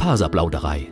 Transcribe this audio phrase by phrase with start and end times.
[0.00, 0.88] Faserplauderei.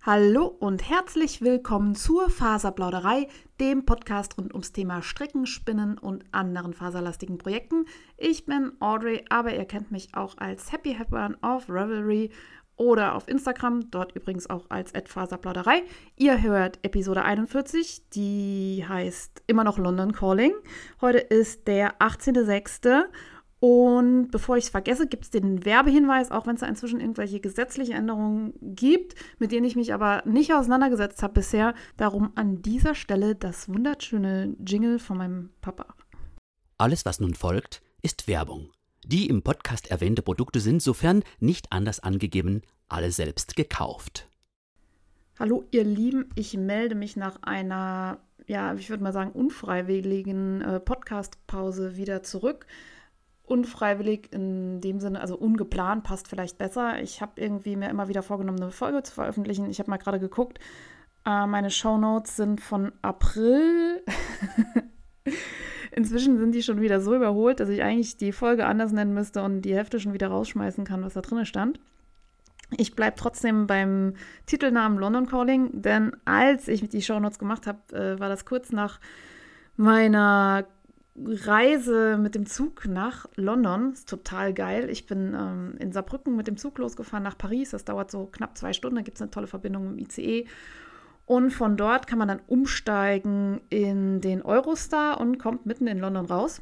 [0.00, 3.28] Hallo und herzlich willkommen zur Faserplauderei,
[3.60, 7.84] dem Podcast rund ums Thema Stricken, Spinnen und anderen faserlastigen Projekten.
[8.16, 12.30] Ich bin Audrey, aber ihr kennt mich auch als Happy Hepburn auf Revelry
[12.76, 15.82] oder auf Instagram, dort übrigens auch als Faserplauderei.
[16.16, 20.54] Ihr hört Episode 41, die heißt immer noch London Calling.
[21.02, 23.04] Heute ist der 18.06.
[23.66, 27.40] Und bevor ich es vergesse, gibt es den Werbehinweis, auch wenn es da inzwischen irgendwelche
[27.40, 31.72] gesetzliche Änderungen gibt, mit denen ich mich aber nicht auseinandergesetzt habe bisher.
[31.96, 35.94] Darum an dieser Stelle das wunderschöne Jingle von meinem Papa.
[36.76, 38.68] Alles, was nun folgt, ist Werbung.
[39.06, 44.28] Die im Podcast erwähnte Produkte sind, sofern nicht anders angegeben, alle selbst gekauft.
[45.38, 50.80] Hallo ihr Lieben, ich melde mich nach einer, ja, ich würde mal sagen, unfreiwilligen äh,
[50.80, 52.66] Podcast-Pause wieder zurück
[53.46, 57.00] unfreiwillig in dem Sinne, also ungeplant passt vielleicht besser.
[57.02, 59.68] Ich habe irgendwie mir immer wieder vorgenommen, eine Folge zu veröffentlichen.
[59.70, 60.58] Ich habe mal gerade geguckt.
[61.26, 64.02] Äh, meine Shownotes sind von April.
[65.92, 69.42] Inzwischen sind die schon wieder so überholt, dass ich eigentlich die Folge anders nennen müsste
[69.42, 71.78] und die Hälfte schon wieder rausschmeißen kann, was da drin stand.
[72.76, 74.14] Ich bleibe trotzdem beim
[74.46, 79.00] Titelnamen London Calling, denn als ich die Shownotes gemacht habe, äh, war das kurz nach
[79.76, 80.66] meiner
[81.16, 83.92] Reise mit dem Zug nach London.
[83.92, 84.90] Ist total geil.
[84.90, 87.70] Ich bin ähm, in Saarbrücken mit dem Zug losgefahren nach Paris.
[87.70, 88.96] Das dauert so knapp zwei Stunden.
[88.96, 90.46] Da gibt es eine tolle Verbindung mit dem ICE.
[91.26, 96.26] Und von dort kann man dann umsteigen in den Eurostar und kommt mitten in London
[96.26, 96.60] raus.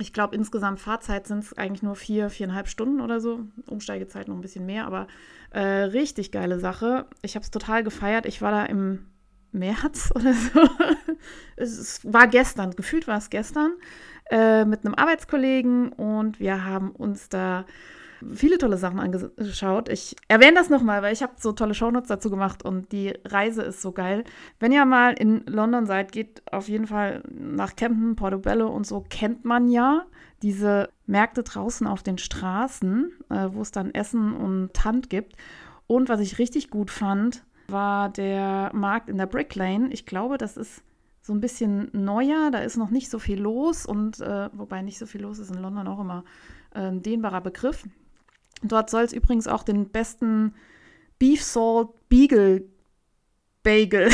[0.00, 3.40] Ich glaube, insgesamt Fahrzeit sind es eigentlich nur vier, viereinhalb Stunden oder so.
[3.66, 5.06] Umsteigezeit noch ein bisschen mehr, aber
[5.50, 7.06] äh, richtig geile Sache.
[7.22, 8.26] Ich habe es total gefeiert.
[8.26, 9.06] Ich war da im
[9.52, 10.68] März oder so.
[11.56, 13.72] es war gestern, gefühlt war es gestern,
[14.30, 17.64] äh, mit einem Arbeitskollegen und wir haben uns da
[18.34, 19.88] viele tolle Sachen angeschaut.
[19.88, 23.62] Ich erwähne das nochmal, weil ich habe so tolle Shownotes dazu gemacht und die Reise
[23.62, 24.24] ist so geil.
[24.58, 29.04] Wenn ihr mal in London seid, geht auf jeden Fall nach Camden, Portobello und so,
[29.08, 30.04] kennt man ja
[30.42, 35.36] diese Märkte draußen auf den Straßen, äh, wo es dann Essen und Hand gibt.
[35.86, 39.88] Und was ich richtig gut fand, war der Markt in der Brick Lane.
[39.92, 40.82] Ich glaube, das ist
[41.22, 44.98] so ein bisschen neuer, da ist noch nicht so viel los und äh, wobei nicht
[44.98, 46.24] so viel los ist in London auch immer
[46.74, 47.84] äh, ein dehnbarer Begriff.
[48.62, 50.54] Dort soll es übrigens auch den besten
[51.18, 52.64] Beef Salt Beagle
[53.62, 54.08] Bagel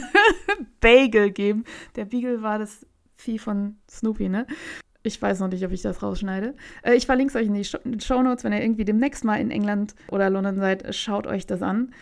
[0.80, 1.64] Bagel geben.
[1.96, 4.46] Der Beagle war das Vieh von Snoopy, ne?
[5.04, 6.54] Ich weiß noch nicht, ob ich das rausschneide.
[6.82, 9.50] Äh, ich verlinke es euch in die Show Notes, wenn ihr irgendwie demnächst mal in
[9.50, 11.92] England oder London seid, schaut euch das an.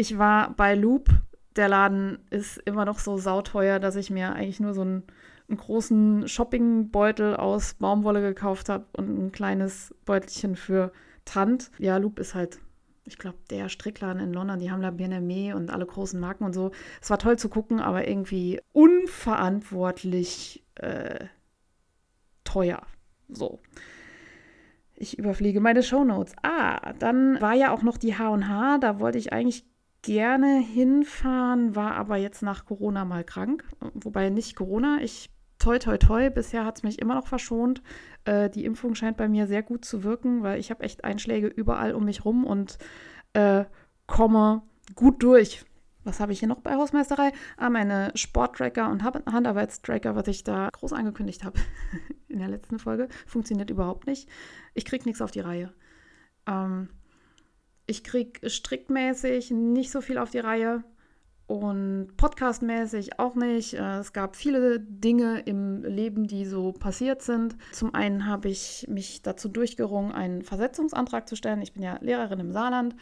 [0.00, 1.10] Ich war bei Loop.
[1.56, 5.02] Der Laden ist immer noch so sauteuer, dass ich mir eigentlich nur so einen,
[5.48, 10.92] einen großen Shoppingbeutel aus Baumwolle gekauft habe und ein kleines Beutelchen für
[11.24, 11.72] Tant.
[11.78, 12.60] Ja, Loop ist halt,
[13.06, 14.60] ich glaube, der Strickladen in London.
[14.60, 16.70] Die haben da BNME und alle großen Marken und so.
[17.02, 21.24] Es war toll zu gucken, aber irgendwie unverantwortlich äh,
[22.44, 22.82] teuer.
[23.28, 23.58] So.
[24.94, 26.36] Ich überfliege meine Shownotes.
[26.44, 28.78] Ah, dann war ja auch noch die H&H.
[28.78, 29.64] Da wollte ich eigentlich
[30.02, 33.64] gerne hinfahren, war aber jetzt nach Corona mal krank.
[33.94, 37.82] Wobei nicht Corona, ich toi toi toi, bisher hat es mich immer noch verschont.
[38.24, 41.48] Äh, die Impfung scheint bei mir sehr gut zu wirken, weil ich habe echt Einschläge
[41.48, 42.78] überall um mich rum und
[43.32, 43.64] äh,
[44.06, 44.62] komme
[44.94, 45.64] gut durch.
[46.04, 47.32] Was habe ich hier noch bei Hausmeisterei?
[47.56, 51.58] Ah, meine Sporttracker und Handarbeitstracker, was ich da groß angekündigt habe
[52.28, 54.28] in der letzten Folge, funktioniert überhaupt nicht.
[54.74, 55.74] Ich kriege nichts auf die Reihe.
[56.46, 56.88] Ähm,
[57.88, 60.84] ich kriege strickmäßig nicht so viel auf die Reihe
[61.46, 63.74] und podcastmäßig auch nicht.
[63.74, 67.56] Äh, es gab viele Dinge im Leben, die so passiert sind.
[67.72, 71.62] Zum einen habe ich mich dazu durchgerungen, einen Versetzungsantrag zu stellen.
[71.62, 72.94] Ich bin ja Lehrerin im Saarland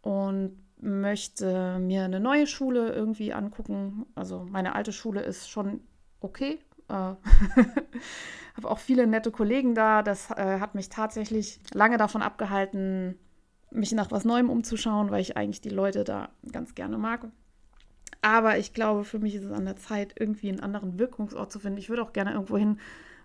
[0.00, 4.06] und möchte mir eine neue Schule irgendwie angucken.
[4.14, 5.80] Also meine alte Schule ist schon
[6.20, 6.60] okay.
[6.88, 6.92] Äh,
[8.56, 10.02] habe auch viele nette Kollegen da.
[10.02, 13.18] Das äh, hat mich tatsächlich lange davon abgehalten,
[13.70, 17.28] mich nach was Neuem umzuschauen, weil ich eigentlich die Leute da ganz gerne mag.
[18.20, 21.60] Aber ich glaube, für mich ist es an der Zeit, irgendwie einen anderen Wirkungsort zu
[21.60, 21.78] finden.
[21.78, 22.78] Ich würde auch gerne irgendwo hin,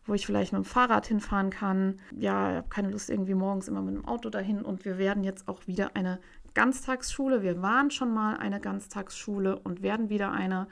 [0.05, 1.99] wo ich vielleicht mit dem Fahrrad hinfahren kann.
[2.11, 4.61] Ja, ich habe keine Lust, irgendwie morgens immer mit dem Auto dahin.
[4.61, 6.19] Und wir werden jetzt auch wieder eine
[6.53, 7.41] Ganztagsschule.
[7.41, 10.67] Wir waren schon mal eine Ganztagsschule und werden wieder eine.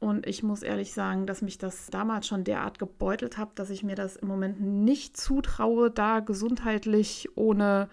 [0.00, 3.82] Und ich muss ehrlich sagen, dass mich das damals schon derart gebeutelt hat, dass ich
[3.82, 7.88] mir das im Moment nicht zutraue, da gesundheitlich ohne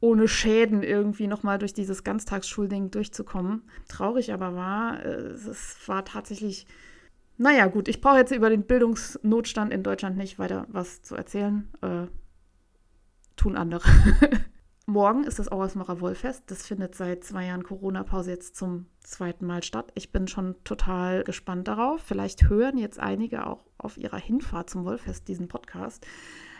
[0.00, 3.62] ohne Schäden irgendwie nochmal durch dieses Ganztagsschulding durchzukommen.
[3.88, 6.66] Traurig aber war, äh, es war tatsächlich,
[7.38, 11.68] naja gut, ich brauche jetzt über den Bildungsnotstand in Deutschland nicht weiter was zu erzählen.
[11.80, 12.06] Äh,
[13.36, 13.88] tun andere.
[14.88, 16.48] Morgen ist das Auersmacher Wollfest.
[16.50, 19.90] Das findet seit zwei Jahren Corona-Pause jetzt zum zweiten Mal statt.
[19.96, 22.02] Ich bin schon total gespannt darauf.
[22.02, 26.06] Vielleicht hören jetzt einige auch auf ihrer Hinfahrt zum Wollfest diesen Podcast.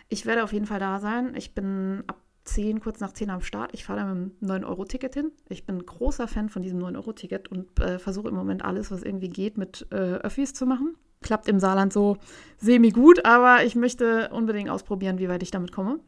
[0.09, 1.37] Ich werde auf jeden Fall da sein.
[1.37, 3.71] Ich bin ab 10, kurz nach 10 am Start.
[3.75, 5.33] Ich fahre da mit einem 9-Euro-Ticket hin.
[5.49, 9.29] Ich bin großer Fan von diesem 9-Euro-Ticket und äh, versuche im Moment alles, was irgendwie
[9.29, 10.95] geht, mit äh, Öffis zu machen.
[11.23, 12.17] Klappt im Saarland so
[12.59, 16.01] semi gut, aber ich möchte unbedingt ausprobieren, wie weit ich damit komme.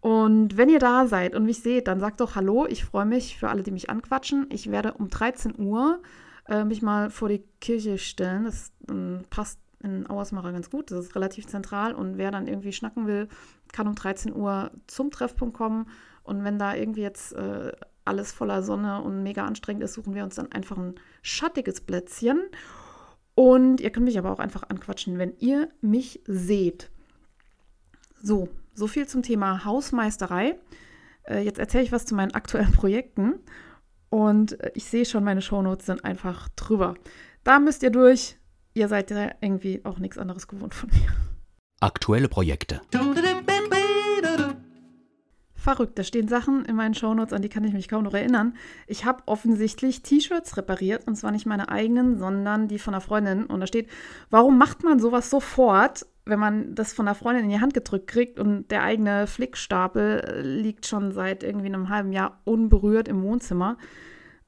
[0.00, 2.66] Und wenn ihr da seid und mich seht, dann sagt doch Hallo.
[2.66, 4.46] Ich freue mich für alle, die mich anquatschen.
[4.50, 6.00] Ich werde um 13 Uhr
[6.48, 8.44] äh, mich mal vor die Kirche stellen.
[8.44, 10.90] Das äh, passt in Auersmacher ganz gut.
[10.90, 11.94] Das ist relativ zentral.
[11.94, 13.28] Und wer dann irgendwie schnacken will,
[13.72, 15.88] kann um 13 Uhr zum Treffpunkt kommen.
[16.22, 17.72] Und wenn da irgendwie jetzt äh,
[18.04, 22.40] alles voller Sonne und mega anstrengend ist, suchen wir uns dann einfach ein schattiges Plätzchen.
[23.34, 26.90] Und ihr könnt mich aber auch einfach anquatschen, wenn ihr mich seht.
[28.22, 30.58] So, so viel zum Thema Hausmeisterei.
[31.24, 33.34] Äh, jetzt erzähle ich was zu meinen aktuellen Projekten.
[34.10, 36.94] Und äh, ich sehe schon, meine Shownotes sind einfach drüber.
[37.44, 38.36] Da müsst ihr durch.
[38.74, 41.08] Ihr seid ja irgendwie auch nichts anderes gewohnt von mir.
[41.80, 42.80] Aktuelle Projekte.
[45.54, 48.54] Verrückt, da stehen Sachen in meinen Shownotes, an die kann ich mich kaum noch erinnern.
[48.86, 53.44] Ich habe offensichtlich T-Shirts repariert und zwar nicht meine eigenen, sondern die von einer Freundin.
[53.44, 53.90] Und da steht,
[54.30, 56.06] warum macht man sowas sofort?
[56.30, 60.20] wenn man das von der Freundin in die Hand gedrückt kriegt und der eigene Flickstapel
[60.20, 63.76] äh, liegt schon seit irgendwie einem halben Jahr unberührt im Wohnzimmer.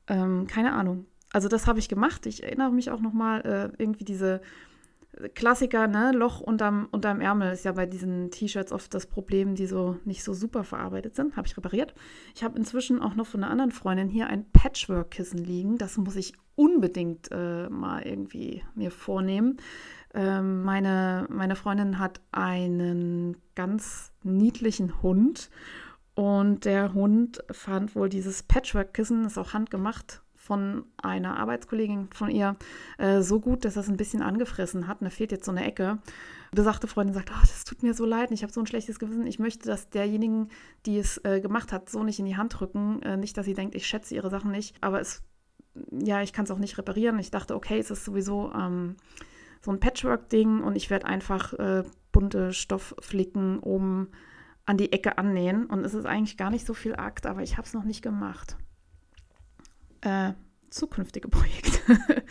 [0.06, 1.06] Ähm, keine Ahnung.
[1.32, 2.26] Also das habe ich gemacht.
[2.26, 4.40] Ich erinnere mich auch noch mal äh, irgendwie diese
[5.34, 6.12] Klassiker, ne?
[6.12, 10.24] Loch unterm, unterm Ärmel ist ja bei diesen T-Shirts oft das Problem, die so nicht
[10.24, 11.36] so super verarbeitet sind.
[11.36, 11.94] Habe ich repariert.
[12.34, 15.76] Ich habe inzwischen auch noch von einer anderen Freundin hier ein Patchwork-Kissen liegen.
[15.76, 19.58] Das muss ich unbedingt äh, mal irgendwie mir vornehmen.
[20.14, 25.50] Ähm, meine, meine Freundin hat einen ganz niedlichen Hund
[26.14, 32.56] und der Hund fand wohl dieses Patchwork-Kissen, ist auch handgemacht von einer Arbeitskollegin von ihr,
[32.98, 35.00] äh, so gut, dass das ein bisschen angefressen hat.
[35.00, 35.98] Und da fehlt jetzt so eine Ecke.
[36.50, 39.24] Besagte Freundin sagt, oh, das tut mir so leid, ich habe so ein schlechtes Gewissen.
[39.28, 40.48] Ich möchte, dass derjenigen,
[40.84, 43.00] die es äh, gemacht hat, so nicht in die Hand drücken.
[43.02, 44.74] Äh, nicht, dass sie denkt, ich schätze ihre Sachen nicht.
[44.80, 45.22] Aber es,
[45.92, 47.20] ja, ich kann es auch nicht reparieren.
[47.20, 48.96] Ich dachte, okay, es ist sowieso ähm,
[49.60, 54.08] so ein Patchwork-Ding und ich werde einfach äh, bunte Stoffflicken oben
[54.66, 55.66] an die Ecke annähen.
[55.66, 58.02] Und es ist eigentlich gar nicht so viel Akt, aber ich habe es noch nicht
[58.02, 58.56] gemacht.
[60.02, 60.32] Äh,
[60.70, 61.98] zukünftige Projekte.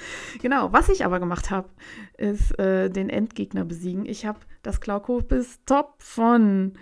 [0.41, 1.69] genau, was ich aber gemacht habe,
[2.17, 4.05] ist äh, den Endgegner besiegen.
[4.05, 6.73] Ich habe das Glaukopis Top von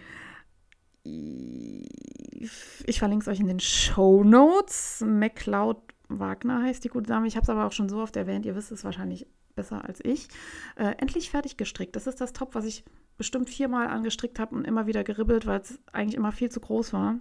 [2.85, 5.03] ich verlinke es euch in den Show Notes.
[5.05, 7.27] MacLeod Wagner heißt die gute Dame.
[7.27, 8.45] Ich habe es aber auch schon so oft erwähnt.
[8.45, 10.27] Ihr wisst es wahrscheinlich besser als ich.
[10.75, 11.95] Äh, endlich fertig gestrickt.
[11.95, 12.83] Das ist das Top, was ich
[13.17, 16.93] bestimmt viermal angestrickt habe und immer wieder geribbelt, weil es eigentlich immer viel zu groß
[16.93, 17.19] war.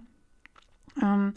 [1.01, 1.33] Ähm,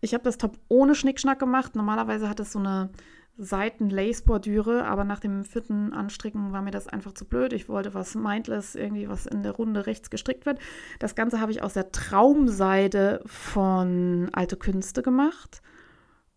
[0.00, 1.74] ich habe das Top ohne Schnickschnack gemacht.
[1.74, 2.90] Normalerweise hat es so eine
[3.38, 7.52] Seiten-Lace-Bordüre, aber nach dem vierten Anstricken war mir das einfach zu blöd.
[7.52, 10.58] Ich wollte was mindless, irgendwie was in der Runde rechts gestrickt wird.
[10.98, 15.60] Das Ganze habe ich aus der Traumseide von Alte Künste gemacht.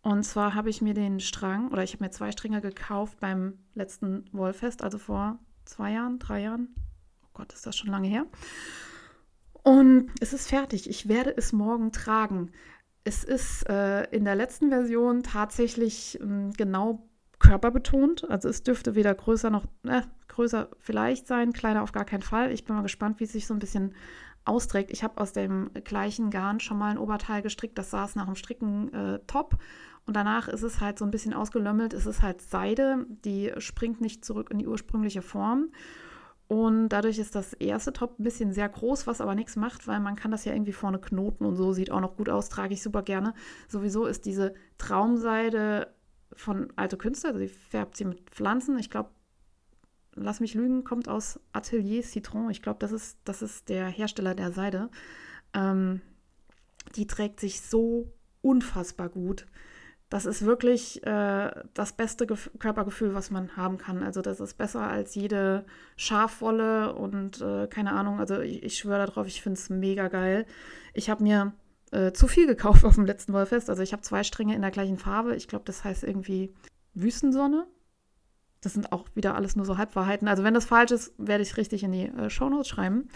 [0.02, 3.60] Und zwar habe ich mir den Strang, oder ich habe mir zwei Stränge gekauft beim
[3.76, 6.70] letzten Wollfest, also vor zwei Jahren, drei Jahren.
[7.24, 8.26] Oh Gott, ist das schon lange her.
[9.70, 10.90] Und es ist fertig.
[10.90, 12.50] Ich werde es morgen tragen.
[13.04, 17.08] Es ist äh, in der letzten Version tatsächlich äh, genau
[17.38, 18.28] körperbetont.
[18.32, 22.52] Also es dürfte weder größer noch äh, größer vielleicht sein, kleiner auf gar keinen Fall.
[22.52, 23.94] Ich bin mal gespannt, wie es sich so ein bisschen
[24.44, 24.90] austrägt.
[24.90, 27.78] Ich habe aus dem gleichen Garn schon mal ein Oberteil gestrickt.
[27.78, 29.60] Das saß nach dem Stricken äh, top.
[30.08, 31.94] Und danach ist es halt so ein bisschen ausgelömmelt.
[31.94, 35.70] Es ist halt Seide, die springt nicht zurück in die ursprüngliche Form.
[36.50, 40.00] Und dadurch ist das erste Top ein bisschen sehr groß, was aber nichts macht, weil
[40.00, 42.74] man kann das ja irgendwie vorne knoten und so, sieht auch noch gut aus, trage
[42.74, 43.36] ich super gerne.
[43.68, 45.94] Sowieso ist diese Traumseide
[46.34, 48.80] von Alte Künstler, die färbt sie mit Pflanzen.
[48.80, 49.12] Ich glaube,
[50.16, 52.50] lass mich lügen, kommt aus Atelier Citron.
[52.50, 54.90] Ich glaube, das ist, das ist der Hersteller der Seide.
[55.54, 56.02] Ähm,
[56.96, 59.46] die trägt sich so unfassbar gut
[60.10, 64.02] das ist wirklich äh, das beste Gef Körpergefühl, was man haben kann.
[64.02, 65.66] Also das ist besser als jede
[65.98, 68.20] Schafwolle und äh, keine Ahnung.
[68.20, 70.48] Also ich, ich schwöre darauf, ich finde es mega geil.
[70.96, 71.54] Ich habe mir
[71.92, 73.70] äh, zu viel gekauft auf dem letzten Wollfest.
[73.70, 75.36] Also ich habe zwei Stränge in der gleichen Farbe.
[75.36, 76.56] Ich glaube, das heißt irgendwie
[76.96, 77.68] Wüstensonne.
[78.62, 80.28] Das sind auch wieder alles nur so Halbwahrheiten.
[80.28, 83.10] Also wenn das falsch ist, werde ich richtig in die äh, Shownotes schreiben.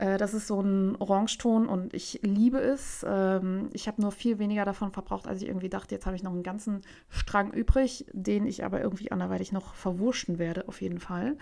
[0.00, 3.04] Äh, das ist so ein Orangeton und ich liebe es.
[3.06, 5.94] Ähm, ich habe nur viel weniger davon verbraucht, als ich irgendwie dachte.
[5.94, 6.80] Jetzt habe ich noch einen ganzen
[7.10, 11.36] Strang übrig, den ich aber irgendwie anderweitig noch verwurschen werde, auf jeden Fall.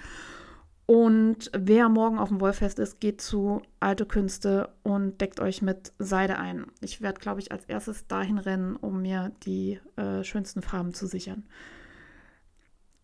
[0.87, 5.93] Und wer morgen auf dem Wollfest ist, geht zu Alte Künste und deckt euch mit
[5.99, 6.67] Seide ein.
[6.81, 11.07] Ich werde, glaube ich, als erstes dahin rennen, um mir die äh, schönsten Farben zu
[11.07, 11.45] sichern.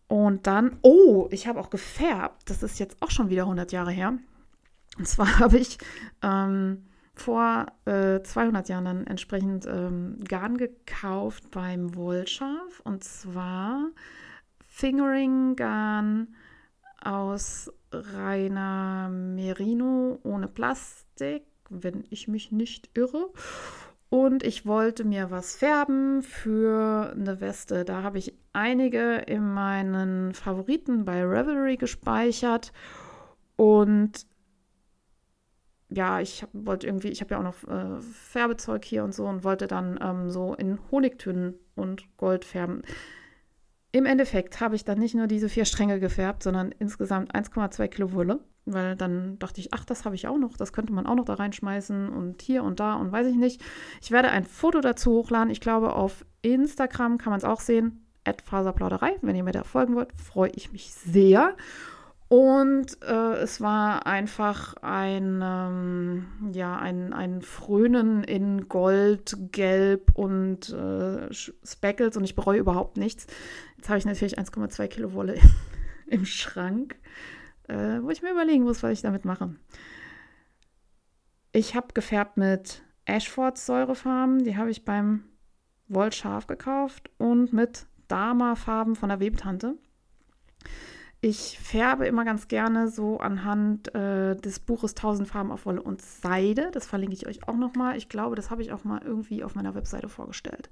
[0.07, 2.49] Und dann, oh, ich habe auch gefärbt.
[2.49, 4.17] Das ist jetzt auch schon wieder 100 Jahre her.
[4.97, 5.77] Und zwar habe ich
[6.21, 12.81] ähm, vor äh, 200 Jahren dann entsprechend ähm, Garn gekauft beim Wollschaf.
[12.83, 13.89] Und zwar
[14.67, 16.35] Fingering-Garn
[17.01, 23.29] aus reiner Merino ohne Plastik, wenn ich mich nicht irre.
[24.09, 27.85] Und ich wollte mir was färben für eine Weste.
[27.85, 32.71] Da habe ich einige in meinen Favoriten bei Revelry gespeichert.
[33.55, 34.25] Und
[35.89, 39.43] ja, ich wollte irgendwie, ich habe ja auch noch äh, Färbezeug hier und so und
[39.43, 42.81] wollte dann ähm, so in Honigtönen und Gold färben.
[43.91, 48.13] Im Endeffekt habe ich dann nicht nur diese vier Stränge gefärbt, sondern insgesamt 1,2 Kilo
[48.13, 48.39] Wolle.
[48.65, 51.25] Weil dann dachte ich, ach, das habe ich auch noch, das könnte man auch noch
[51.25, 53.63] da reinschmeißen und hier und da und weiß ich nicht.
[54.01, 55.51] Ich werde ein Foto dazu hochladen.
[55.51, 58.01] Ich glaube, auf Instagram kann man es auch sehen.
[58.43, 59.17] Faserplauderei.
[59.21, 61.55] Wenn ihr mir da folgen wollt, freue ich mich sehr.
[62.27, 70.69] Und äh, es war einfach ein, ähm, ja, ein, ein Frönen in Gold, Gelb und
[70.69, 73.27] äh, Speckles und ich bereue überhaupt nichts.
[73.77, 75.39] Jetzt habe ich natürlich 1,2 Kilo Wolle
[76.07, 76.95] im Schrank,
[77.67, 79.55] äh, wo ich mir überlegen muss, was ich damit mache.
[81.51, 85.25] Ich habe gefärbt mit Ashfords Säurefarben, die habe ich beim
[85.87, 89.77] Wollschaf gekauft und mit Dama-Farben von der Webtante.
[91.21, 96.01] Ich färbe immer ganz gerne so anhand äh, des Buches 1000 Farben auf Wolle und
[96.01, 96.69] Seide.
[96.71, 97.97] Das verlinke ich euch auch nochmal.
[97.97, 100.69] Ich glaube, das habe ich auch mal irgendwie auf meiner Webseite vorgestellt.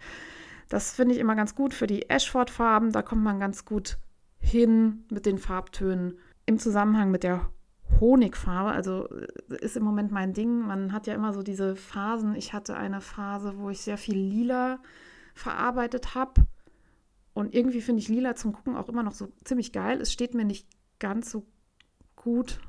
[0.70, 2.92] Das finde ich immer ganz gut für die Ashford-Farben.
[2.92, 3.98] Da kommt man ganz gut
[4.40, 7.50] hin mit den Farbtönen im Zusammenhang mit der
[8.00, 8.72] Honigfarbe.
[8.72, 10.60] Also äh, ist im Moment mein Ding.
[10.60, 12.36] Man hat ja immer so diese Phasen.
[12.36, 14.80] Ich hatte eine Phase, wo ich sehr viel lila
[15.34, 16.46] verarbeitet habe
[17.34, 20.00] und irgendwie finde ich Lila zum Gucken auch immer noch so ziemlich geil.
[20.02, 20.68] Es steht mir nicht
[21.00, 21.46] ganz so
[22.16, 22.60] gut.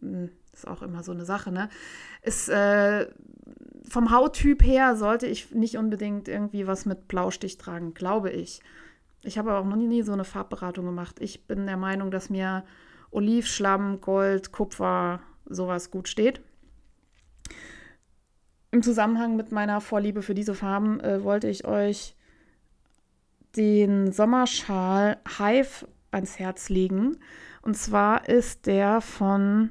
[0.00, 1.68] Hm, ist auch immer so eine Sache, ne?
[2.22, 3.08] Ist, äh,
[3.88, 8.60] vom Hauttyp her sollte ich nicht unbedingt irgendwie was mit Blaustich tragen, glaube ich.
[9.22, 11.16] Ich habe aber auch noch nie so eine Farbberatung gemacht.
[11.20, 12.64] Ich bin der Meinung, dass mir
[13.10, 16.40] Olivschlamm, Gold, Kupfer, sowas gut steht.
[18.70, 22.16] Im Zusammenhang mit meiner Vorliebe für diese Farben äh, wollte ich euch
[23.56, 27.18] den Sommerschal Hive ans Herz legen.
[27.62, 29.70] Und zwar ist der von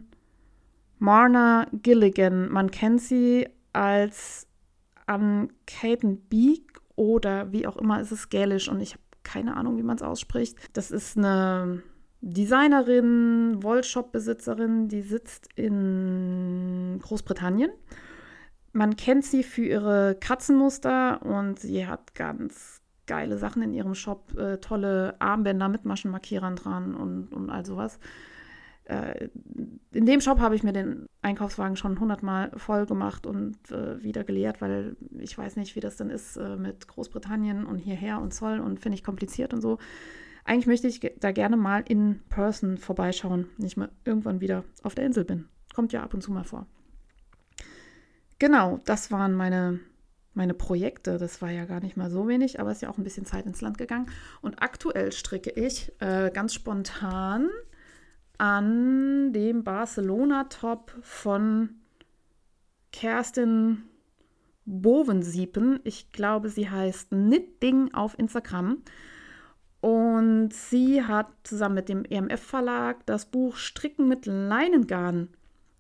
[1.00, 2.50] Marna Gilligan.
[2.50, 4.48] Man kennt sie als
[5.05, 9.84] Caden Beak oder wie auch immer ist es gälisch und ich habe keine Ahnung, wie
[9.84, 10.57] man es ausspricht.
[10.74, 11.81] Das ist eine
[12.22, 17.72] Designerin, Wollshop-Besitzerin, die sitzt in Großbritannien.
[18.74, 22.76] Man kennt sie für ihre Katzenmuster und sie hat ganz
[23.08, 28.00] geile Sachen in ihrem Shop, äh, tolle Armbänder mit Maschenmarkierern dran und, und all sowas.
[28.86, 29.30] Äh,
[29.92, 34.24] in dem Shop habe ich mir den Einkaufswagen schon hundertmal voll gemacht und äh, wieder
[34.24, 38.34] geleert, weil ich weiß nicht, wie das denn ist äh, mit Großbritannien und hierher und
[38.34, 39.78] Zoll und finde ich kompliziert und so.
[40.46, 44.96] Eigentlich möchte ich da gerne mal in Person vorbeischauen, wenn ich mal irgendwann wieder auf
[44.96, 45.50] der Insel bin.
[45.76, 46.66] Kommt ja ab und zu mal vor.
[48.40, 49.80] Genau, das waren meine
[50.38, 51.17] meine Projekte.
[51.17, 53.25] Das war ja gar nicht mal so wenig, aber es ist ja auch ein bisschen
[53.25, 54.10] Zeit ins Land gegangen.
[54.41, 57.50] Und aktuell stricke ich äh, ganz spontan
[58.38, 61.72] an dem Barcelona-Top von
[62.94, 63.84] Kerstin
[64.65, 65.79] Bovensiepen.
[65.84, 68.84] Ich glaube, sie heißt Knitting auf Instagram.
[69.82, 75.29] Und sie hat zusammen mit dem EMF-Verlag das Buch Stricken mit Leinengarn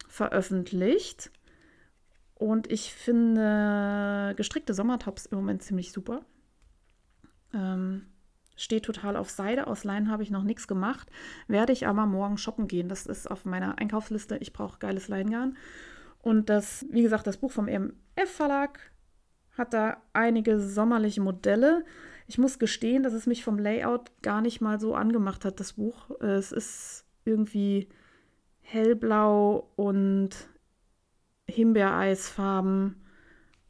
[0.07, 1.31] veröffentlicht.
[2.37, 6.21] Und ich finde gestrickte Sommertops im Moment ziemlich super.
[7.51, 8.05] Ähm,
[8.55, 9.65] steht total auf Seide.
[9.65, 11.09] Aus Leinen habe ich noch nichts gemacht.
[11.47, 12.89] Werde ich aber morgen shoppen gehen.
[12.89, 14.37] Das ist auf meiner Einkaufsliste.
[14.37, 15.57] Ich brauche geiles Leingarn.
[16.21, 18.79] Und das, wie gesagt, das Buch vom EMF Verlag
[19.57, 21.85] hat da einige sommerliche Modelle.
[22.27, 25.73] Ich muss gestehen, dass es mich vom Layout gar nicht mal so angemacht hat, das
[25.73, 26.11] Buch.
[26.19, 27.89] Es ist irgendwie
[28.61, 30.49] hellblau und
[31.49, 32.95] Himbeereisfarben.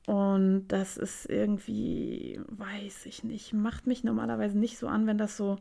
[0.05, 5.36] Und das ist irgendwie, weiß ich nicht, macht mich normalerweise nicht so an, wenn das
[5.36, 5.57] so,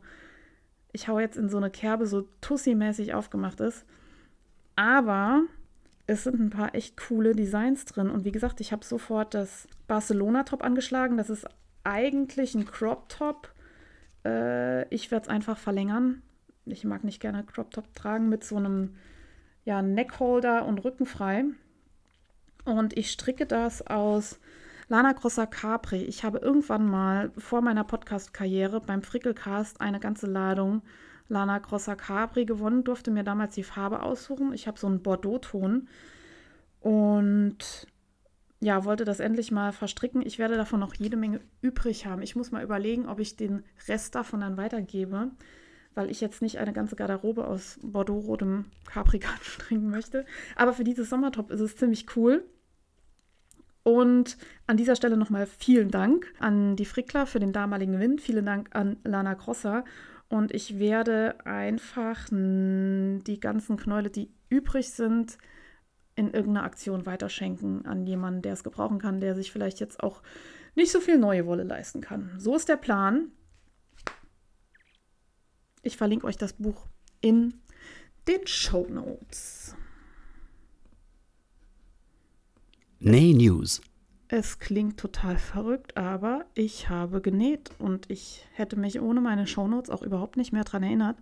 [0.93, 3.85] ich hau jetzt in so eine Kerbe, so Tussi-mäßig aufgemacht ist.
[4.75, 5.43] Aber
[6.05, 8.09] es sind ein paar echt coole Designs drin.
[8.09, 11.17] Und wie gesagt, ich habe sofort das Barcelona-Top angeschlagen.
[11.17, 11.47] Das ist
[11.83, 13.53] eigentlich ein Crop-Top.
[14.25, 16.21] Äh, ich werde es einfach verlängern
[16.71, 18.95] ich mag nicht gerne Crop Top tragen, mit so einem
[19.65, 21.45] ja, Neckholder und Rückenfrei.
[22.67, 24.41] Und ich stricke das aus
[24.89, 26.03] Lana Grossa Capri.
[26.03, 30.81] Ich habe irgendwann mal vor meiner Podcast-Karriere beim Frickelcast eine ganze Ladung
[31.29, 34.51] Lana Grossa Capri gewonnen, durfte mir damals die Farbe aussuchen.
[34.51, 35.87] Ich habe so einen Bordeaux-Ton
[36.81, 37.87] und
[38.59, 40.21] ja, wollte das endlich mal verstricken.
[40.25, 42.21] Ich werde davon noch jede Menge übrig haben.
[42.21, 45.31] Ich muss mal überlegen, ob ich den Rest davon dann weitergebe,
[45.95, 50.25] weil ich jetzt nicht eine ganze Garderobe aus Bordeaux-rotem Caprigarn stricken möchte.
[50.57, 52.43] Aber für dieses Sommertop ist es ziemlich cool.
[53.87, 58.19] Und an dieser Stelle nochmal vielen Dank an die Frickler für den damaligen Wind.
[58.19, 59.85] Vielen Dank an Lana Crosser.
[60.27, 65.37] Und ich werde einfach die ganzen Knäule, die übrig sind,
[66.15, 70.21] in irgendeiner Aktion weiterschenken an jemanden, der es gebrauchen kann, der sich vielleicht jetzt auch
[70.75, 72.33] nicht so viel neue Wolle leisten kann.
[72.39, 73.31] So ist der Plan.
[75.81, 76.87] Ich verlinke euch das Buch
[77.21, 77.61] in
[78.27, 79.77] den Show Notes.
[82.99, 83.81] Nay News.
[84.27, 89.91] Es klingt total verrückt, aber ich habe genäht und ich hätte mich ohne meine Shownotes
[89.91, 91.17] auch überhaupt nicht mehr daran erinnert.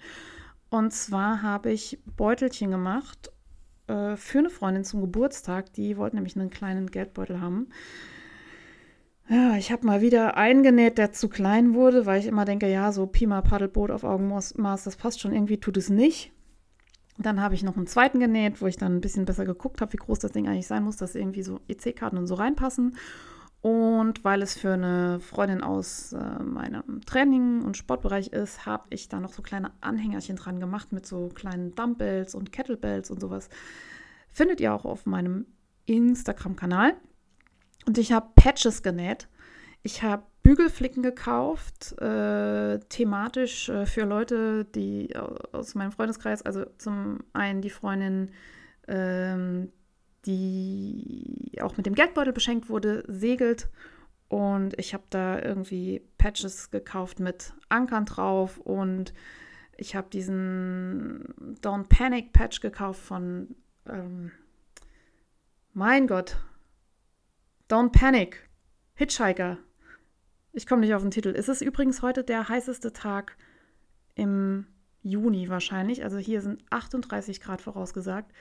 [0.70, 3.29] Und zwar habe ich Beutelchen gemacht
[3.88, 5.74] äh, für eine Freundin zum Geburtstag.
[5.74, 7.67] Die wollte nämlich einen kleinen Geldbeutel haben.
[9.27, 12.91] Ja, ich habe mal wieder eingenäht, der zu klein wurde, weil ich immer denke, ja,
[12.91, 14.53] so Pima Paddelboot auf Augenmaß,
[14.84, 16.32] das passt schon, irgendwie tut es nicht.
[17.17, 19.93] Dann habe ich noch einen zweiten genäht, wo ich dann ein bisschen besser geguckt habe,
[19.93, 22.98] wie groß das Ding eigentlich sein muss, dass irgendwie so EC-Karten und so reinpassen.
[23.62, 29.10] Und weil es für eine Freundin aus äh, meinem Training- und Sportbereich ist, habe ich
[29.10, 33.50] da noch so kleine Anhängerchen dran gemacht mit so kleinen Dumbbells und Kettlebells und sowas.
[34.29, 35.48] Findet ihr auch auf meinem
[35.88, 36.95] Instagram-Kanal.
[37.88, 39.27] Und ich habe Patches genäht.
[39.81, 45.09] Ich habe Bügelflicken gekauft, äh, thematisch äh, für Leute, die
[45.51, 48.29] aus meinem Freundeskreis, also zum einen die Freundin,
[48.87, 49.71] ähm,
[50.27, 53.69] die auch mit dem Geldbeutel beschenkt wurde, segelt.
[54.27, 59.15] Und ich habe da irgendwie Patches gekauft mit Ankern drauf und
[59.77, 63.55] ich habe diesen Don't Panic Patch gekauft von,
[63.89, 64.31] ähm,
[65.73, 66.38] mein Gott,
[67.67, 68.47] Don't Panic,
[68.93, 69.58] Hitchhiker.
[70.56, 71.34] Ich komme nicht auf den Titel.
[71.36, 73.36] Es ist übrigens heute der heißeste Tag
[74.15, 74.65] im
[75.04, 76.02] Juni wahrscheinlich.
[76.02, 78.32] Also hier sind 38 Grad vorausgesagt.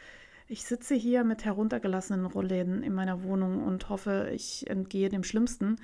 [0.46, 5.74] Ich sitze hier mit heruntergelassenen Rollläden in meiner Wohnung und hoffe, ich entgehe dem Schlimmsten.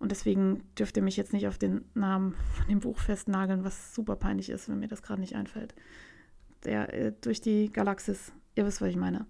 [0.00, 3.94] Und deswegen dürft ihr mich jetzt nicht auf den Namen von dem Buch festnageln, was
[3.94, 5.76] super peinlich ist, wenn mir das gerade nicht einfällt.
[6.64, 9.26] Der äh, durch die Galaxis, ihr wisst, was ich meine.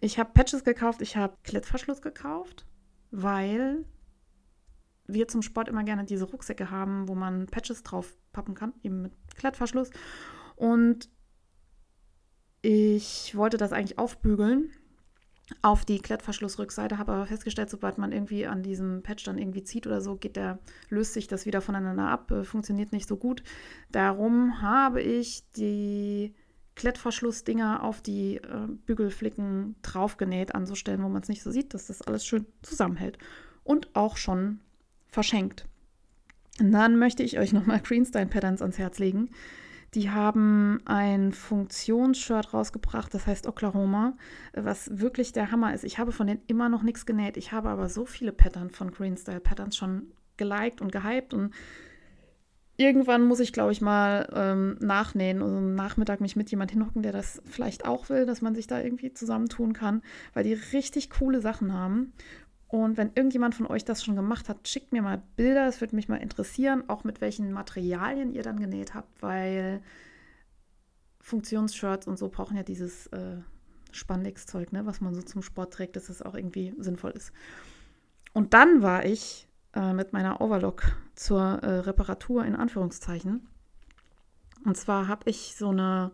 [0.00, 2.66] Ich habe Patches gekauft, ich habe Klettverschluss gekauft,
[3.10, 3.84] weil
[5.06, 9.02] wir zum Sport immer gerne diese Rucksäcke haben, wo man Patches drauf pappen kann, eben
[9.02, 9.90] mit Klettverschluss.
[10.56, 11.08] Und
[12.62, 14.70] ich wollte das eigentlich aufbügeln
[15.62, 19.86] auf die Klettverschlussrückseite, habe aber festgestellt, sobald man irgendwie an diesem Patch dann irgendwie zieht
[19.86, 23.44] oder so, geht der, löst sich das wieder voneinander ab, äh, funktioniert nicht so gut.
[23.92, 26.34] Darum habe ich die
[26.74, 31.74] Klettverschlussdinger auf die äh, Bügelflicken draufgenäht an so Stellen, wo man es nicht so sieht,
[31.74, 33.18] dass das alles schön zusammenhält.
[33.62, 34.60] Und auch schon
[35.16, 35.64] verschenkt.
[36.60, 39.30] Und dann möchte ich euch nochmal Greenstein Patterns ans Herz legen.
[39.94, 44.18] Die haben ein Funktionsshirt rausgebracht, das heißt Oklahoma,
[44.52, 45.84] was wirklich der Hammer ist.
[45.84, 47.38] Ich habe von denen immer noch nichts genäht.
[47.38, 51.54] Ich habe aber so viele Pattern von Green Style Patterns schon geliked und gehypt und
[52.76, 57.02] irgendwann muss ich, glaube ich, mal ähm, nachnähen und am Nachmittag mich mit jemand hinhocken,
[57.02, 60.02] der das vielleicht auch will, dass man sich da irgendwie zusammentun kann,
[60.34, 62.12] weil die richtig coole Sachen haben.
[62.68, 65.66] Und wenn irgendjemand von euch das schon gemacht hat, schickt mir mal Bilder.
[65.68, 69.80] Es würde mich mal interessieren, auch mit welchen Materialien ihr dann genäht habt, weil
[71.20, 73.36] Funktionsshirts und so brauchen ja dieses äh,
[73.92, 77.32] Spandex-Zeug, ne, was man so zum Sport trägt, dass es auch irgendwie sinnvoll ist.
[78.32, 83.48] Und dann war ich äh, mit meiner Overlock zur äh, Reparatur in Anführungszeichen.
[84.64, 86.10] Und zwar habe ich so eine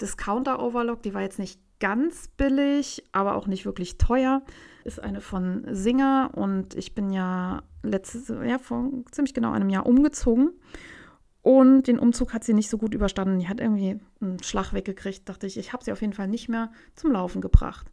[0.00, 4.42] Discounter-Overlock, die war jetzt nicht ganz billig, aber auch nicht wirklich teuer.
[4.84, 9.86] Ist eine von Singer und ich bin ja letztes, ja, vor ziemlich genau einem Jahr
[9.86, 10.52] umgezogen.
[11.44, 13.38] Und den Umzug hat sie nicht so gut überstanden.
[13.38, 15.28] Die hat irgendwie einen Schlag weggekriegt.
[15.28, 17.90] Dachte ich, ich habe sie auf jeden Fall nicht mehr zum Laufen gebracht.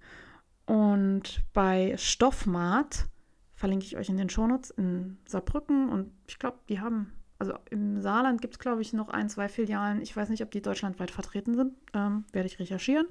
[0.65, 3.07] Und bei Stoffmart
[3.53, 5.89] verlinke ich euch in den Shownotes in Saarbrücken.
[5.89, 9.49] Und ich glaube, die haben, also im Saarland gibt es, glaube ich, noch ein, zwei
[9.49, 10.01] Filialen.
[10.01, 11.73] Ich weiß nicht, ob die deutschlandweit vertreten sind.
[11.93, 13.07] Ähm, werde ich recherchieren.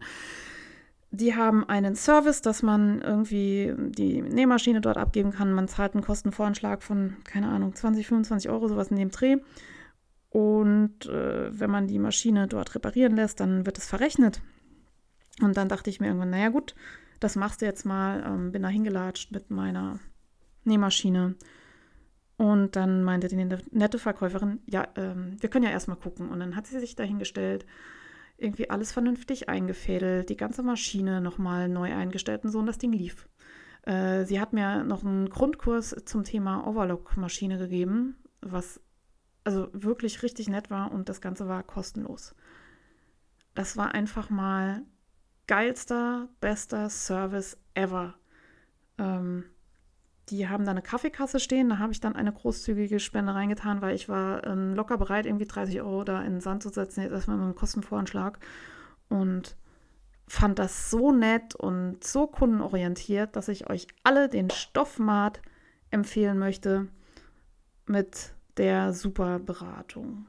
[1.13, 5.53] Die haben einen Service, dass man irgendwie die Nähmaschine dort abgeben kann.
[5.53, 9.39] Man zahlt einen Kostenvoranschlag von, keine Ahnung, 20, 25 Euro, sowas in dem Dreh.
[10.29, 14.41] Und äh, wenn man die Maschine dort reparieren lässt, dann wird es verrechnet.
[15.43, 16.77] Und dann dachte ich mir irgendwann, naja gut,
[17.19, 18.23] das machst du jetzt mal.
[18.25, 19.99] Ähm, bin da hingelatscht mit meiner
[20.65, 21.35] Nähmaschine.
[22.37, 26.31] Und dann meinte die nette Verkäuferin, ja, ähm, wir können ja erstmal gucken.
[26.31, 27.67] Und dann hat sie sich dahingestellt,
[28.41, 32.93] irgendwie alles vernünftig eingefädelt, die ganze Maschine nochmal neu eingestellt und so und das Ding
[32.93, 33.29] lief.
[33.83, 38.81] Äh, sie hat mir noch einen Grundkurs zum Thema Overlock-Maschine gegeben, was
[39.45, 42.35] also wirklich richtig nett war und das Ganze war kostenlos.
[43.55, 44.83] Das war einfach mal
[45.47, 48.15] geilster, bester Service ever.
[48.99, 49.45] Ähm,
[50.31, 53.95] die haben da eine Kaffeekasse stehen, da habe ich dann eine großzügige Spende reingetan, weil
[53.95, 57.13] ich war ähm, locker bereit, irgendwie 30 Euro da in den Sand zu setzen, jetzt
[57.13, 58.39] erstmal mit einem Kostenvoranschlag.
[59.09, 59.57] Und
[60.29, 65.43] fand das so nett und so kundenorientiert, dass ich euch alle den Stoffmat
[65.91, 66.87] empfehlen möchte
[67.87, 70.27] mit der super Beratung.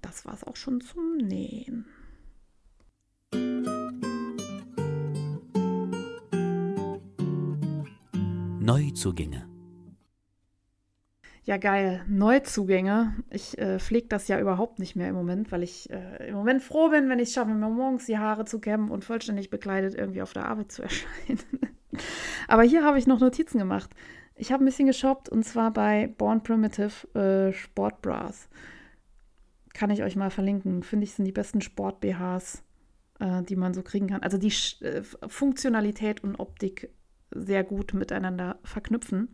[0.00, 1.84] Das war es auch schon zum Nähen.
[8.66, 9.48] Neuzugänge.
[11.44, 12.04] Ja, geil.
[12.08, 13.14] Neuzugänge.
[13.30, 16.64] Ich äh, pflege das ja überhaupt nicht mehr im Moment, weil ich äh, im Moment
[16.64, 19.94] froh bin, wenn ich es schaffe, mir morgens die Haare zu kämmen und vollständig bekleidet
[19.94, 21.38] irgendwie auf der Arbeit zu erscheinen.
[22.48, 23.90] Aber hier habe ich noch Notizen gemacht.
[24.34, 28.48] Ich habe ein bisschen geshoppt und zwar bei Born Primitive äh, Sportbras.
[29.74, 30.82] Kann ich euch mal verlinken.
[30.82, 32.64] Finde ich, sind die besten Sport-BHs,
[33.20, 34.24] äh, die man so kriegen kann.
[34.24, 36.90] Also die Sch äh, Funktionalität und Optik
[37.30, 39.28] sehr gut miteinander verknüpfen.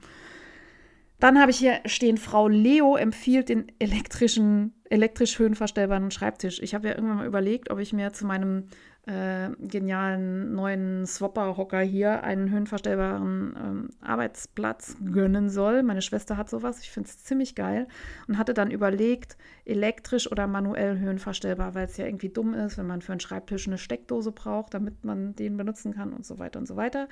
[1.22, 6.60] Dann habe ich hier stehen, Frau Leo empfiehlt den elektrischen, elektrisch höhenverstellbaren Schreibtisch.
[6.60, 8.64] Ich habe ja irgendwann mal überlegt, ob ich mir zu meinem
[9.06, 15.84] äh, genialen neuen Swapper-Hocker hier einen höhenverstellbaren ähm, Arbeitsplatz gönnen soll.
[15.84, 17.86] Meine Schwester hat sowas, ich finde es ziemlich geil.
[18.26, 22.86] Und hatte dann überlegt, elektrisch oder manuell höhenverstellbar, weil es ja irgendwie dumm ist, wenn
[22.86, 26.58] man für einen Schreibtisch eine Steckdose braucht, damit man den benutzen kann und so weiter
[26.58, 27.08] und so weiter.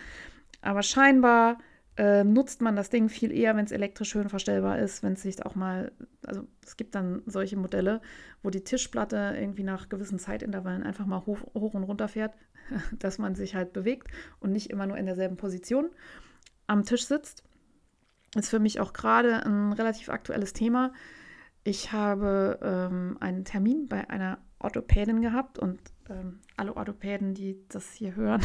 [0.62, 1.58] Aber scheinbar
[1.96, 5.22] äh, nutzt man das Ding viel eher, wenn es elektrisch schön verstellbar ist, wenn es
[5.22, 5.92] sich auch mal,
[6.26, 8.00] also es gibt dann solche Modelle,
[8.42, 12.34] wo die Tischplatte irgendwie nach gewissen Zeitintervallen einfach mal hoch, hoch und runter fährt,
[12.98, 15.90] dass man sich halt bewegt und nicht immer nur in derselben Position
[16.66, 17.42] am Tisch sitzt.
[18.36, 20.92] Ist für mich auch gerade ein relativ aktuelles Thema.
[21.64, 27.92] Ich habe ähm, einen Termin bei einer Orthopädin gehabt und ähm, alle Orthopäden, die das
[27.92, 28.42] hier hören,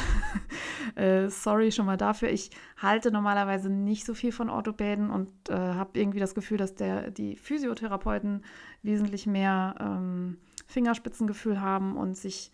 [0.95, 2.29] äh, sorry schon mal dafür.
[2.29, 6.75] Ich halte normalerweise nicht so viel von Orthopäden und äh, habe irgendwie das Gefühl, dass
[6.75, 8.43] der, die Physiotherapeuten
[8.83, 12.51] wesentlich mehr ähm, Fingerspitzengefühl haben und sich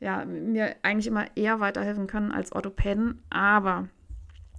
[0.00, 3.22] ja, mir eigentlich immer eher weiterhelfen können als Orthopäden.
[3.28, 3.88] Aber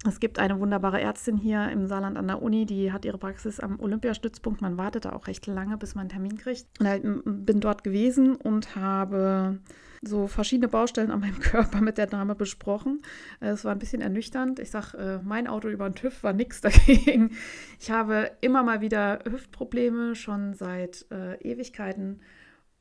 [0.08, 3.60] es gibt eine wunderbare Ärztin hier im Saarland an der Uni, die hat ihre Praxis
[3.60, 4.62] am Olympiastützpunkt.
[4.62, 6.66] Man wartet da auch recht lange, bis man einen Termin kriegt.
[6.80, 9.60] Und bin dort gewesen und habe
[10.02, 13.04] so verschiedene Baustellen an meinem Körper mit der Dame besprochen.
[13.40, 14.60] Es war ein bisschen ernüchternd.
[14.60, 17.32] Ich sage, äh, mein Auto über den TÜV war nichts dagegen.
[17.80, 22.22] Ich habe immer mal wieder Hüftprobleme, schon seit äh, Ewigkeiten.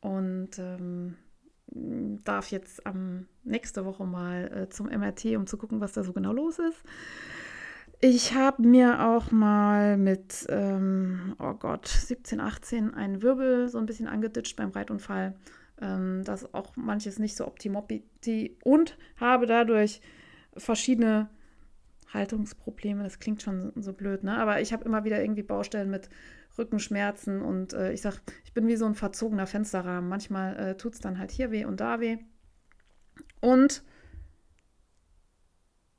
[0.01, 1.17] Und ähm,
[1.73, 6.13] darf jetzt am nächste Woche mal äh, zum MRT, um zu gucken, was da so
[6.13, 6.83] genau los ist.
[8.01, 13.87] Ich habe mir auch mal mit, ähm, oh Gott, 17, 18 einen Wirbel so ein
[13.87, 15.35] bisschen angeditscht beim Reitunfall.
[15.81, 20.01] Ähm, das ist auch manches nicht so optimopti und habe dadurch
[20.57, 21.29] verschiedene
[22.13, 23.03] Haltungsprobleme.
[23.03, 24.39] Das klingt schon so blöd, ne?
[24.39, 26.09] Aber ich habe immer wieder irgendwie Baustellen mit
[26.61, 30.09] Rückenschmerzen und äh, ich sage, ich bin wie so ein verzogener Fensterrahmen.
[30.09, 32.19] Manchmal äh, tut es dann halt hier weh und da weh.
[33.41, 33.83] Und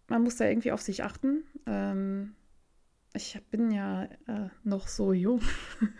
[0.08, 1.44] man muss da irgendwie auf sich achten.
[1.66, 2.36] Ähm,
[3.14, 5.42] ich bin ja äh, noch so jung.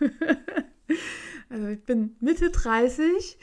[1.52, 3.38] Also ich bin Mitte 30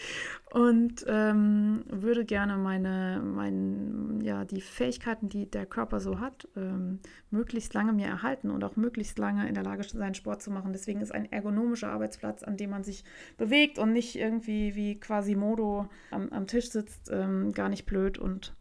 [0.52, 7.00] und ähm, würde gerne meine, mein, ja, die Fähigkeiten, die der Körper so hat, ähm,
[7.30, 10.74] möglichst lange mir erhalten und auch möglichst lange in der Lage sein, Sport zu machen.
[10.74, 13.04] Deswegen ist ein ergonomischer Arbeitsplatz, an dem man sich
[13.38, 18.18] bewegt und nicht irgendwie wie quasi Modo am, am Tisch sitzt, ähm, gar nicht blöd.
[18.18, 18.56] Und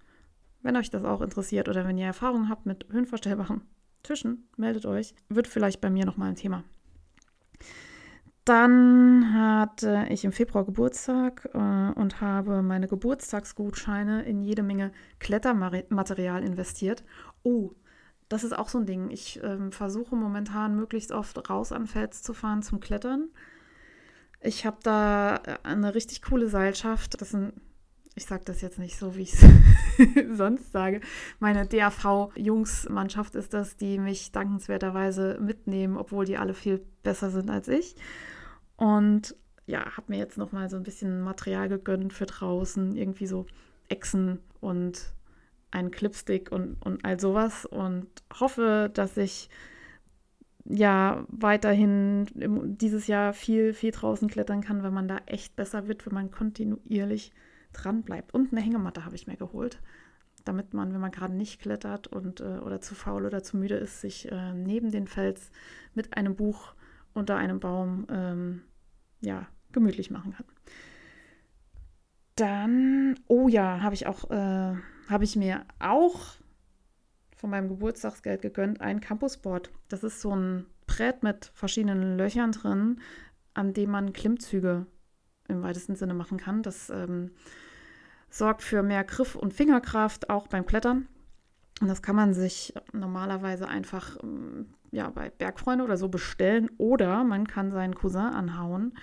[0.61, 3.63] wenn euch das auch interessiert oder wenn ihr Erfahrung habt mit höhenverstellbaren
[4.03, 5.15] Tischen, meldet euch.
[5.31, 6.65] Wird vielleicht bei mir nochmal ein Thema.
[8.49, 16.43] Dann hatte ich im Februar Geburtstag äh, und habe meine Geburtstagsgutscheine in jede Menge Klettermaterial
[16.43, 17.05] investiert.
[17.43, 17.73] Oh,
[18.31, 19.11] das ist auch so ein Ding.
[19.11, 23.29] Ich äh, versuche momentan möglichst oft raus an Fels zu fahren zum Klettern.
[24.41, 27.21] Ich habe da eine richtig coole Seilschaft.
[27.21, 27.53] Das sind,
[28.15, 29.45] ich sage das jetzt nicht so, wie ich es
[30.39, 31.03] sonst sage.
[31.39, 37.69] Meine DAV-Jungsmannschaft ist das, die mich dankenswerterweise mitnehmen, obwohl die alle viel besser sind als
[37.69, 37.95] ich.
[38.79, 39.37] Und
[39.67, 43.47] ja, habe mir jetzt noch mal so ein bisschen Material gegönnt für draußen, irgendwie so
[43.89, 45.13] Echsen und
[45.71, 48.07] einen Clipstick und, und all sowas und
[48.41, 49.51] hoffe, dass ich
[50.65, 52.27] ja weiterhin
[52.79, 56.31] dieses Jahr viel, viel draußen klettern kann, wenn man da echt besser wird, wenn man
[56.31, 57.33] kontinuierlich
[57.73, 58.33] dran bleibt.
[58.33, 59.81] Und eine Hängematte habe ich mir geholt,
[60.45, 63.77] damit man, wenn man gerade nicht klettert und äh, oder zu faul oder zu müde
[63.77, 65.51] ist, sich äh, neben den Fels
[65.95, 66.75] mit einem Buch
[67.13, 68.63] unter einem Baum ähm,
[69.21, 70.47] ja, gemütlich machen kann.
[72.37, 74.77] Dann, oh ja, habe ich auch, äh,
[75.09, 76.37] habe ich mir auch
[77.37, 79.71] von meinem Geburtstagsgeld gegönnt, ein Campusboard.
[79.89, 83.01] Das ist so ein Brett mit verschiedenen Löchern drin,
[83.55, 84.87] an dem man Klimmzüge
[85.49, 86.63] im weitesten Sinne machen kann.
[86.63, 87.33] Das ähm,
[88.31, 91.09] sorgt für mehr Griff und Fingerkraft, auch beim Klettern.
[91.81, 96.71] Und das kann man sich normalerweise einfach ähm, ja, bei Bergfreunde oder so bestellen.
[96.79, 98.95] Oder man kann seinen Cousin anhauen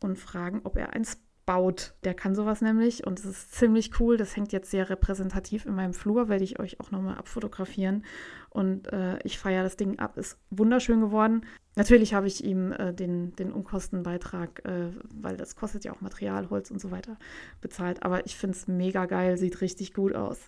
[0.00, 1.94] und fragen, ob er eins baut.
[2.04, 4.16] Der kann sowas nämlich und es ist ziemlich cool.
[4.16, 8.04] Das hängt jetzt sehr repräsentativ in meinem Flur, werde ich euch auch nochmal abfotografieren.
[8.50, 11.44] Und äh, ich feiere das Ding ab, ist wunderschön geworden.
[11.74, 16.50] Natürlich habe ich ihm äh, den, den Unkostenbeitrag, äh, weil das kostet ja auch Material,
[16.50, 17.16] Holz und so weiter,
[17.60, 18.02] bezahlt.
[18.04, 20.38] Aber ich finde es mega geil, sieht richtig gut aus.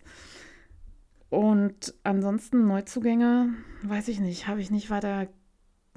[1.33, 5.29] Und ansonsten Neuzugänge, weiß ich nicht, habe ich nicht weiter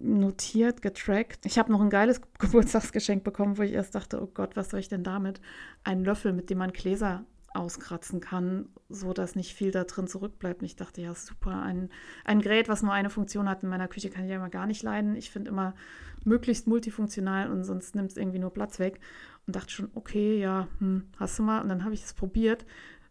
[0.01, 1.45] notiert, getrackt.
[1.45, 4.79] Ich habe noch ein geiles Geburtstagsgeschenk bekommen, wo ich erst dachte, oh Gott, was soll
[4.79, 5.41] ich denn damit?
[5.83, 10.61] Ein Löffel, mit dem man Gläser auskratzen kann, so dass nicht viel da drin zurückbleibt.
[10.61, 11.89] Und ich dachte, ja, super, ein,
[12.23, 14.67] ein Gerät, was nur eine Funktion hat in meiner Küche, kann ich ja immer gar
[14.67, 15.17] nicht leiden.
[15.17, 15.75] Ich finde immer
[16.23, 19.01] möglichst multifunktional und sonst nimmt es irgendwie nur Platz weg.
[19.47, 21.61] Und dachte schon, okay, ja, hm, hast du mal.
[21.61, 22.65] Und dann habe ich es probiert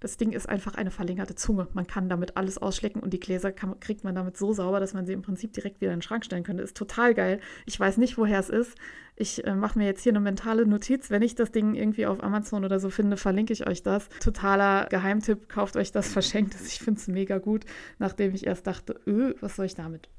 [0.04, 1.66] das Ding ist einfach eine verlängerte Zunge.
[1.72, 4.92] Man kann damit alles ausschlecken und die Gläser kann, kriegt man damit so sauber, dass
[4.92, 6.62] man sie im Prinzip direkt wieder in den Schrank stellen könnte.
[6.62, 7.40] Ist total geil.
[7.64, 8.76] Ich weiß nicht, woher es ist.
[9.16, 11.08] Ich äh, mache mir jetzt hier eine mentale Notiz.
[11.08, 14.10] Wenn ich das Ding irgendwie auf Amazon oder so finde, verlinke ich euch das.
[14.20, 16.66] Totaler Geheimtipp, kauft euch das, verschenkt es.
[16.66, 17.64] Ich finde es mega gut,
[17.98, 20.10] nachdem ich erst dachte, öh, was soll ich damit?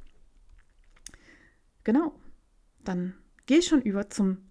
[1.84, 2.19] Genau.
[2.84, 3.13] Dann
[3.45, 4.50] gehe ich schon über zum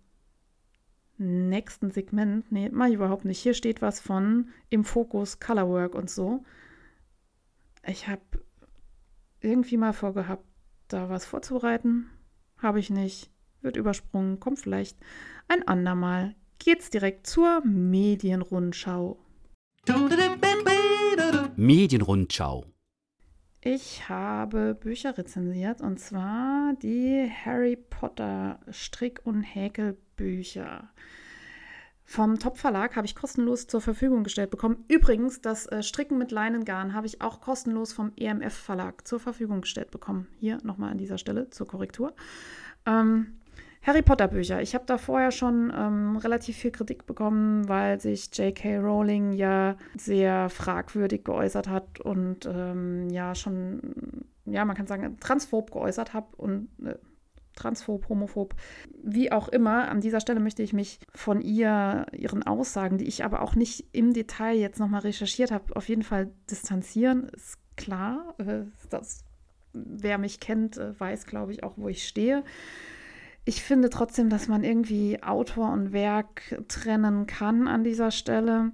[1.17, 3.41] nächsten Segment, nee, mach ich überhaupt nicht.
[3.41, 6.45] Hier steht was von im Fokus Colorwork und so.
[7.87, 8.23] Ich habe
[9.41, 10.45] irgendwie mal vorgehabt,
[10.89, 12.11] da was vorzubereiten.
[12.59, 13.31] Habe ich nicht.
[13.61, 14.41] Wird übersprungen.
[14.41, 14.99] Kommt vielleicht
[15.49, 16.35] ein andermal.
[16.59, 19.19] Geht's direkt zur Medienrundschau.
[21.57, 22.65] Medienrundschau.
[23.61, 29.43] Ich habe Bücher rezensiert und zwar die Harry Potter Strick- und
[30.15, 30.89] Häkelbücher.
[32.07, 34.85] Vom Top Verlag habe ich kostenlos zur Verfügung gestellt bekommen.
[34.89, 39.63] Übrigens, das äh, Stricken mit Leinengarn habe ich auch kostenlos vom EMF Verlag zur Verfügung
[39.63, 40.29] gestellt bekommen.
[40.39, 42.13] Hier nochmal an dieser Stelle zur Korrektur.
[42.85, 43.39] Ähm,
[43.83, 44.61] Harry Potter Bücher.
[44.61, 48.79] Ich habe da vorher schon ähm, relativ viel Kritik bekommen, weil sich J.K.
[48.79, 55.71] Rowling ja sehr fragwürdig geäußert hat und ähm, ja schon, ja, man kann sagen, transphob
[55.73, 56.95] geäußert hat und äh,
[57.55, 58.55] transphob, homophob,
[59.03, 59.89] wie auch immer.
[59.89, 63.87] An dieser Stelle möchte ich mich von ihr, ihren Aussagen, die ich aber auch nicht
[63.93, 67.29] im Detail jetzt nochmal recherchiert habe, auf jeden Fall distanzieren.
[67.29, 69.25] Ist klar, äh, das,
[69.73, 72.45] wer mich kennt, äh, weiß, glaube ich, auch, wo ich stehe
[73.45, 78.73] ich finde trotzdem, dass man irgendwie Autor und Werk trennen kann an dieser Stelle.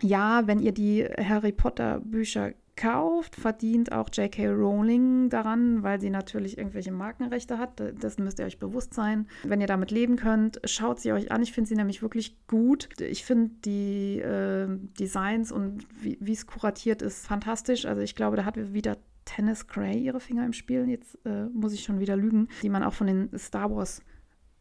[0.00, 4.48] Ja, wenn ihr die Harry Potter Bücher kauft, verdient auch J.K.
[4.48, 7.80] Rowling daran, weil sie natürlich irgendwelche Markenrechte hat.
[8.02, 9.28] Dessen müsst ihr euch bewusst sein.
[9.44, 11.42] Wenn ihr damit leben könnt, schaut sie euch an.
[11.42, 12.88] Ich finde sie nämlich wirklich gut.
[13.00, 14.66] Ich finde die äh,
[14.98, 17.86] Designs und wie es kuratiert ist fantastisch.
[17.86, 20.88] Also ich glaube, da hat wieder Tennis Gray ihre Finger im Spiel.
[20.88, 24.02] Jetzt äh, muss ich schon wieder lügen, die man auch von den Star Wars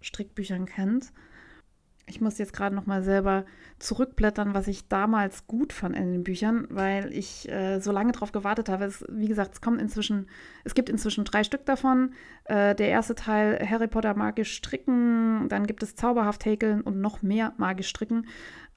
[0.01, 1.11] Strickbüchern kennt.
[2.05, 3.45] Ich muss jetzt gerade noch mal selber
[3.79, 8.31] zurückblättern, was ich damals gut fand in den Büchern, weil ich äh, so lange darauf
[8.31, 8.85] gewartet habe.
[8.85, 10.27] Es, wie gesagt, es kommt inzwischen,
[10.63, 12.13] es gibt inzwischen drei Stück davon.
[12.45, 17.21] Äh, der erste Teil Harry Potter magisch stricken, dann gibt es zauberhaft häkeln und noch
[17.21, 18.27] mehr magisch stricken.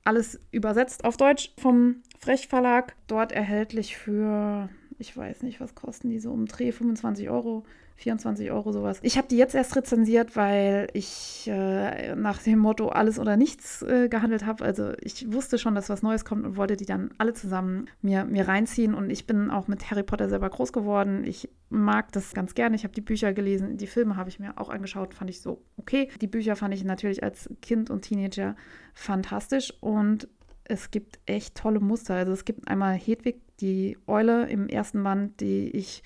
[0.04, 6.08] Alles übersetzt auf Deutsch vom Frech Verlag, dort erhältlich für ich weiß nicht, was kosten
[6.08, 7.64] die so um Dreh, 25 Euro,
[7.96, 8.98] 24 Euro sowas.
[9.02, 13.82] Ich habe die jetzt erst rezensiert, weil ich äh, nach dem Motto alles oder nichts
[13.82, 14.64] äh, gehandelt habe.
[14.64, 18.24] Also ich wusste schon, dass was Neues kommt und wollte die dann alle zusammen mir,
[18.24, 18.94] mir reinziehen.
[18.94, 21.24] Und ich bin auch mit Harry Potter selber groß geworden.
[21.24, 22.76] Ich mag das ganz gerne.
[22.76, 25.62] Ich habe die Bücher gelesen, die Filme habe ich mir auch angeschaut, fand ich so
[25.78, 26.10] okay.
[26.20, 28.56] Die Bücher fand ich natürlich als Kind und Teenager
[28.94, 30.28] fantastisch und
[30.64, 32.14] es gibt echt tolle Muster.
[32.14, 36.02] Also es gibt einmal Hedwig, die Eule im ersten Band, die ich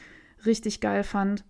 [0.46, 1.44] richtig geil fand.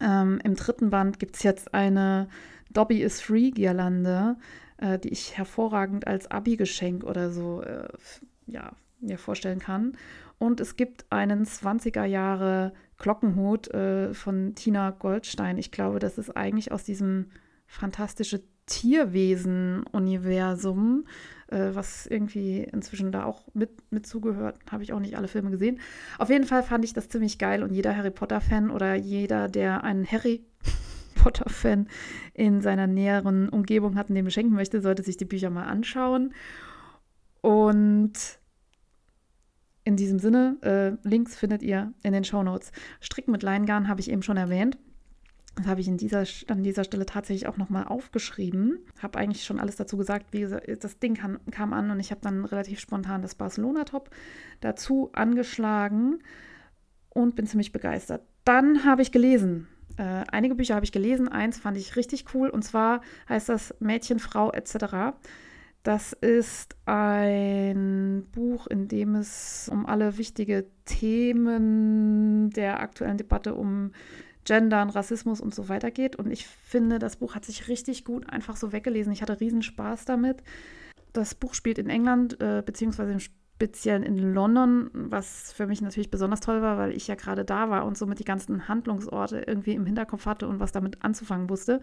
[0.00, 2.28] Ähm, Im dritten Band gibt es jetzt eine
[2.70, 4.36] Dobby is Free Girlande,
[4.78, 7.88] äh, die ich hervorragend als Abi-Geschenk oder so äh,
[8.46, 9.96] ja, mir vorstellen kann.
[10.38, 15.56] Und es gibt einen 20er Jahre Glockenhut äh, von Tina Goldstein.
[15.58, 17.30] Ich glaube, das ist eigentlich aus diesem
[17.66, 21.06] fantastische Tierwesen-Universum,
[21.48, 24.58] äh, was irgendwie inzwischen da auch mit, mit zugehört.
[24.70, 25.80] Habe ich auch nicht alle Filme gesehen.
[26.18, 29.84] Auf jeden Fall fand ich das ziemlich geil und jeder Harry Potter-Fan oder jeder, der
[29.84, 30.44] einen Harry
[31.14, 31.88] Potter-Fan
[32.34, 36.34] in seiner näheren Umgebung hat und dem beschenken möchte, sollte sich die Bücher mal anschauen.
[37.40, 38.38] Und
[39.84, 42.72] in diesem Sinne, äh, Links findet ihr in den Show Notes.
[43.00, 44.76] Stricken mit Leingarn habe ich eben schon erwähnt.
[45.56, 48.78] Das habe ich in dieser, an dieser Stelle tatsächlich auch nochmal aufgeschrieben.
[49.00, 50.26] Habe eigentlich schon alles dazu gesagt.
[50.32, 54.10] Wie gesagt, das Ding kam, kam an und ich habe dann relativ spontan das Barcelona-Top
[54.60, 56.18] dazu angeschlagen
[57.08, 58.22] und bin ziemlich begeistert.
[58.44, 59.66] Dann habe ich gelesen.
[59.96, 61.28] Äh, einige Bücher habe ich gelesen.
[61.28, 65.16] Eins fand ich richtig cool und zwar heißt das Mädchen, Frau etc.
[65.82, 73.92] Das ist ein Buch, in dem es um alle wichtige Themen der aktuellen Debatte um
[74.46, 76.16] Gendern, Rassismus und so weiter geht.
[76.16, 79.12] Und ich finde, das Buch hat sich richtig gut einfach so weggelesen.
[79.12, 80.42] Ich hatte riesen Spaß damit.
[81.12, 86.10] Das Buch spielt in England, äh, beziehungsweise im Speziellen in London, was für mich natürlich
[86.10, 89.72] besonders toll war, weil ich ja gerade da war und somit die ganzen Handlungsorte irgendwie
[89.72, 91.80] im Hinterkopf hatte und was damit anzufangen wusste.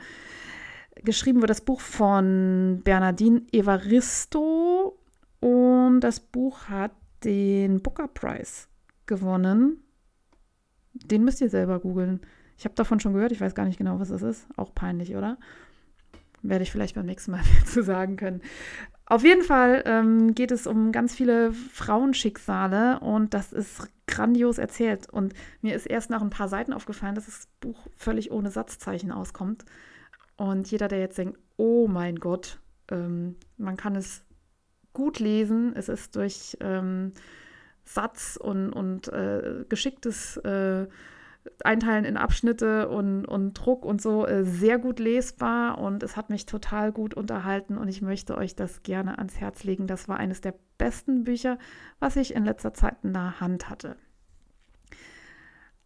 [1.03, 4.99] Geschrieben wird das Buch von Bernardine Evaristo
[5.39, 6.91] und das Buch hat
[7.23, 8.67] den Booker Prize
[9.07, 9.83] gewonnen.
[10.93, 12.21] Den müsst ihr selber googeln.
[12.57, 14.47] Ich habe davon schon gehört, ich weiß gar nicht genau, was das ist.
[14.55, 15.37] Auch peinlich, oder?
[16.41, 18.41] Werde ich vielleicht beim nächsten Mal mehr zu sagen können.
[19.05, 25.09] Auf jeden Fall ähm, geht es um ganz viele Frauenschicksale und das ist grandios erzählt.
[25.09, 29.11] Und mir ist erst nach ein paar Seiten aufgefallen, dass das Buch völlig ohne Satzzeichen
[29.11, 29.65] auskommt.
[30.37, 34.23] Und jeder, der jetzt denkt, oh mein Gott, ähm, man kann es
[34.93, 37.13] gut lesen, es ist durch ähm,
[37.83, 40.87] Satz und, und äh, geschicktes äh,
[41.63, 46.29] Einteilen in Abschnitte und, und Druck und so äh, sehr gut lesbar und es hat
[46.29, 49.87] mich total gut unterhalten und ich möchte euch das gerne ans Herz legen.
[49.87, 51.57] Das war eines der besten Bücher,
[51.99, 53.97] was ich in letzter Zeit in der Hand hatte.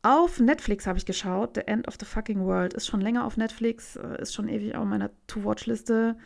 [0.04, 1.56] Auf Netflix habe ich geschaut.
[1.56, 4.76] The End of the Fucking World ist schon länger auf Netflix, äh, ist schon ewig
[4.76, 6.18] auf meiner To-Watch-Liste.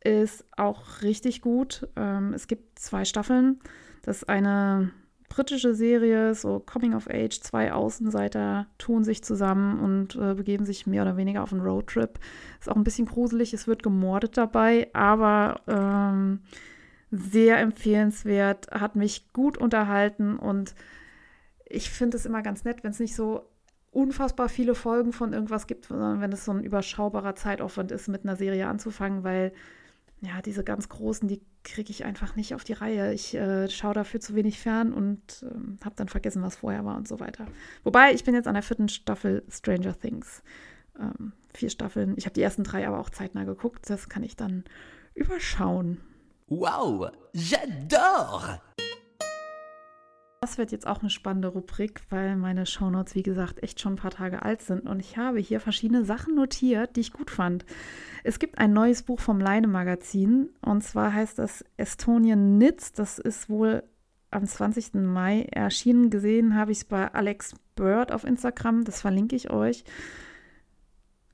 [0.00, 1.88] Ist auch richtig gut.
[1.96, 3.60] Ähm, es gibt zwei Staffeln.
[4.02, 4.90] Das eine
[5.34, 10.86] britische Serie, so Coming of Age, zwei Außenseiter tun sich zusammen und äh, begeben sich
[10.86, 12.20] mehr oder weniger auf einen Roadtrip.
[12.60, 16.40] Ist auch ein bisschen gruselig, es wird gemordet dabei, aber ähm,
[17.10, 20.76] sehr empfehlenswert, hat mich gut unterhalten und
[21.64, 23.48] ich finde es immer ganz nett, wenn es nicht so
[23.90, 28.22] unfassbar viele Folgen von irgendwas gibt, sondern wenn es so ein überschaubarer Zeitaufwand ist, mit
[28.24, 29.52] einer Serie anzufangen, weil
[30.24, 33.12] ja, diese ganz großen, die kriege ich einfach nicht auf die Reihe.
[33.12, 36.96] Ich äh, schaue dafür zu wenig fern und äh, habe dann vergessen, was vorher war
[36.96, 37.46] und so weiter.
[37.82, 40.42] Wobei, ich bin jetzt an der vierten Staffel Stranger Things.
[40.98, 42.14] Ähm, vier Staffeln.
[42.16, 43.88] Ich habe die ersten drei aber auch zeitnah geguckt.
[43.88, 44.64] Das kann ich dann
[45.14, 46.00] überschauen.
[46.48, 48.60] Wow, j'adore!
[50.44, 53.96] Das wird jetzt auch eine spannende Rubrik, weil meine Shownotes, wie gesagt, echt schon ein
[53.96, 54.86] paar Tage alt sind.
[54.86, 57.64] Und ich habe hier verschiedene Sachen notiert, die ich gut fand.
[58.24, 62.92] Es gibt ein neues Buch vom Leine Magazin und zwar heißt das Estonian Knits.
[62.92, 63.84] Das ist wohl
[64.30, 64.92] am 20.
[64.96, 66.10] Mai erschienen.
[66.10, 68.84] Gesehen habe ich es bei Alex Bird auf Instagram.
[68.84, 69.82] Das verlinke ich euch.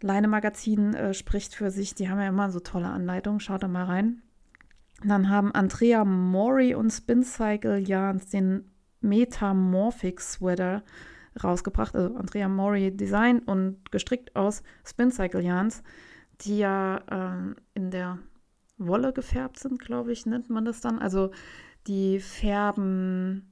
[0.03, 1.97] Leine Magazin äh, spricht für sich.
[1.97, 3.41] Die haben ja immer so tolle Anleitungen.
[3.41, 4.23] Schaut da mal rein.
[5.03, 8.71] Dann haben Andrea Mori und Spin Cycle Yarns den
[9.01, 10.83] Metamorphic Sweater
[11.43, 11.95] rausgebracht.
[11.95, 15.83] Also Andrea Mori Design und gestrickt aus Spin Cycle Yarns
[16.43, 18.19] die ja ähm, in der
[18.79, 20.99] Wolle gefärbt sind, glaube ich, nennt man das dann.
[20.99, 21.31] Also
[21.87, 23.47] die färben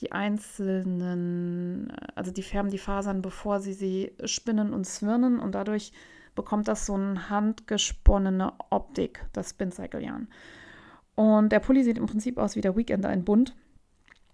[0.00, 5.92] die einzelnen, also die färben die Fasern, bevor sie sie spinnen und zwirnen und dadurch
[6.34, 10.28] bekommt das so eine handgesponnene Optik, das Spin-Cycle-Yarn.
[11.16, 13.56] Und der Pulli sieht im Prinzip aus wie der Weekender in bunt.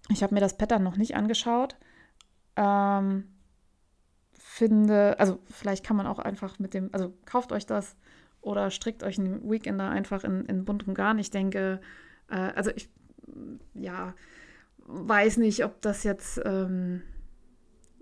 [0.09, 1.75] Ich habe mir das Pattern noch nicht angeschaut.
[2.55, 3.25] Ähm,
[4.33, 7.97] finde, also vielleicht kann man auch einfach mit dem, also kauft euch das
[8.41, 11.19] oder strickt euch einen Weekender einfach in, in buntem Garn.
[11.19, 11.81] Ich denke,
[12.29, 12.89] äh, also ich,
[13.73, 14.13] ja,
[14.85, 17.01] weiß nicht, ob das jetzt ähm,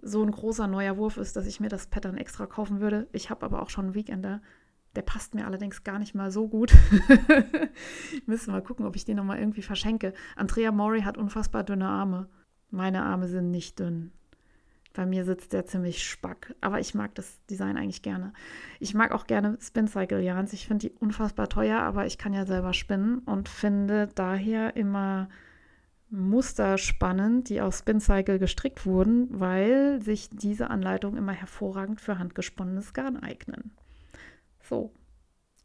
[0.01, 3.07] so ein großer neuer Wurf ist, dass ich mir das Pattern extra kaufen würde.
[3.13, 4.41] Ich habe aber auch schon einen Weekender.
[4.95, 6.73] Der passt mir allerdings gar nicht mal so gut.
[8.25, 10.13] müsste mal gucken, ob ich den nochmal irgendwie verschenke.
[10.35, 12.27] Andrea Mori hat unfassbar dünne Arme.
[12.69, 14.11] Meine Arme sind nicht dünn
[14.93, 18.33] Bei mir sitzt der ziemlich spack, aber ich mag das Design eigentlich gerne.
[18.79, 20.53] Ich mag auch gerne Spin Cycle Yarns.
[20.53, 25.29] Ich finde die unfassbar teuer, aber ich kann ja selber spinnen und finde daher immer
[26.11, 32.19] Muster spannend, die aus Spin Cycle gestrickt wurden, weil sich diese Anleitungen immer hervorragend für
[32.19, 33.71] handgesponnenes Garn eignen.
[34.63, 34.91] So,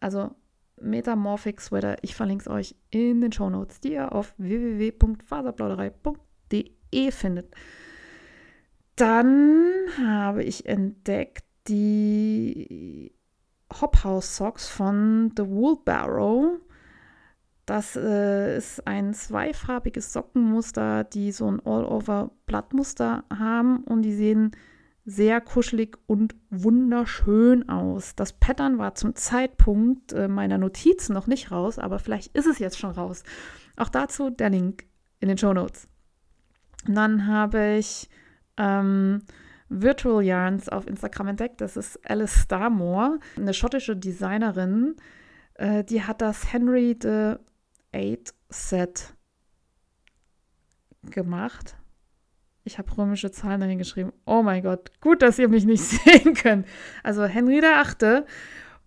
[0.01, 0.35] also
[0.81, 7.55] Metamorphic Sweater, ich verlinke es euch in den Show Notes, die ihr auf www.faserplauderei.de findet.
[8.97, 13.13] Dann habe ich entdeckt die
[13.81, 16.59] Hop House Socks von The Woolbarrow.
[17.67, 24.53] Das äh, ist ein zweifarbiges Sockenmuster, die so ein All-Over-Blattmuster haben und die sehen
[25.09, 28.15] sehr kuschelig und wunderschön aus.
[28.15, 32.59] Das Pattern war zum Zeitpunkt äh, meiner Notizen noch nicht raus, aber vielleicht ist es
[32.59, 33.23] jetzt schon raus.
[33.77, 34.85] Auch dazu der Link
[35.21, 35.89] in den Show Notes.
[36.87, 38.11] Dann habe ich
[38.59, 39.23] ähm,
[39.71, 41.63] Virtual Yarns auf Instagram entdeckt.
[41.63, 44.97] Das ist Alice Starmore, eine schottische Designerin.
[45.55, 47.37] Äh, die hat das Henry the
[47.93, 49.15] Eight Set
[51.03, 51.78] gemacht.
[52.69, 54.13] Ich habe römische Zahlen dahin geschrieben.
[54.27, 56.67] Oh mein Gott, gut, dass ihr mich nicht sehen könnt.
[57.03, 58.27] Also Henry der Achte.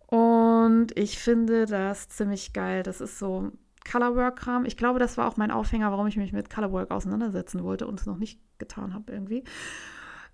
[0.06, 2.84] Und ich finde das ziemlich geil.
[2.84, 3.52] Das ist so
[3.92, 4.66] Colorwork-Kram.
[4.66, 8.00] Ich glaube, das war auch mein Aufhänger, warum ich mich mit Colorwork auseinandersetzen wollte und
[8.00, 9.44] es noch nicht getan habe irgendwie.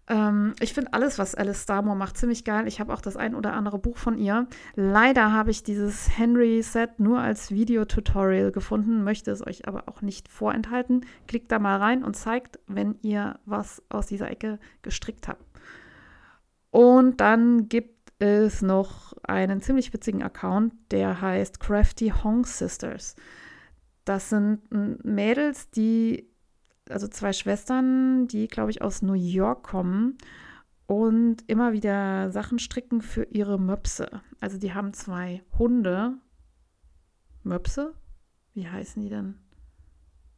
[0.09, 2.67] Ähm, ich finde alles, was Alice Starmore macht, ziemlich geil.
[2.67, 4.47] Ich habe auch das ein oder andere Buch von ihr.
[4.75, 10.29] Leider habe ich dieses Henry-Set nur als Videotutorial gefunden, möchte es euch aber auch nicht
[10.29, 11.05] vorenthalten.
[11.27, 15.43] Klickt da mal rein und zeigt, wenn ihr was aus dieser Ecke gestrickt habt.
[16.71, 23.15] Und dann gibt es noch einen ziemlich witzigen Account, der heißt Crafty Hong Sisters.
[24.05, 24.61] Das sind
[25.03, 26.29] Mädels, die,
[26.89, 30.17] also zwei Schwestern, die, glaube ich, aus New York kommen
[30.87, 34.21] und immer wieder Sachen stricken für ihre Möpse.
[34.39, 36.17] Also die haben zwei Hunde.
[37.43, 37.93] Möpse?
[38.53, 39.35] Wie heißen die denn?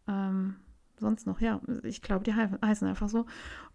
[0.07, 0.55] Ähm,
[0.99, 3.25] sonst noch, ja, ich glaube, die heißen einfach so.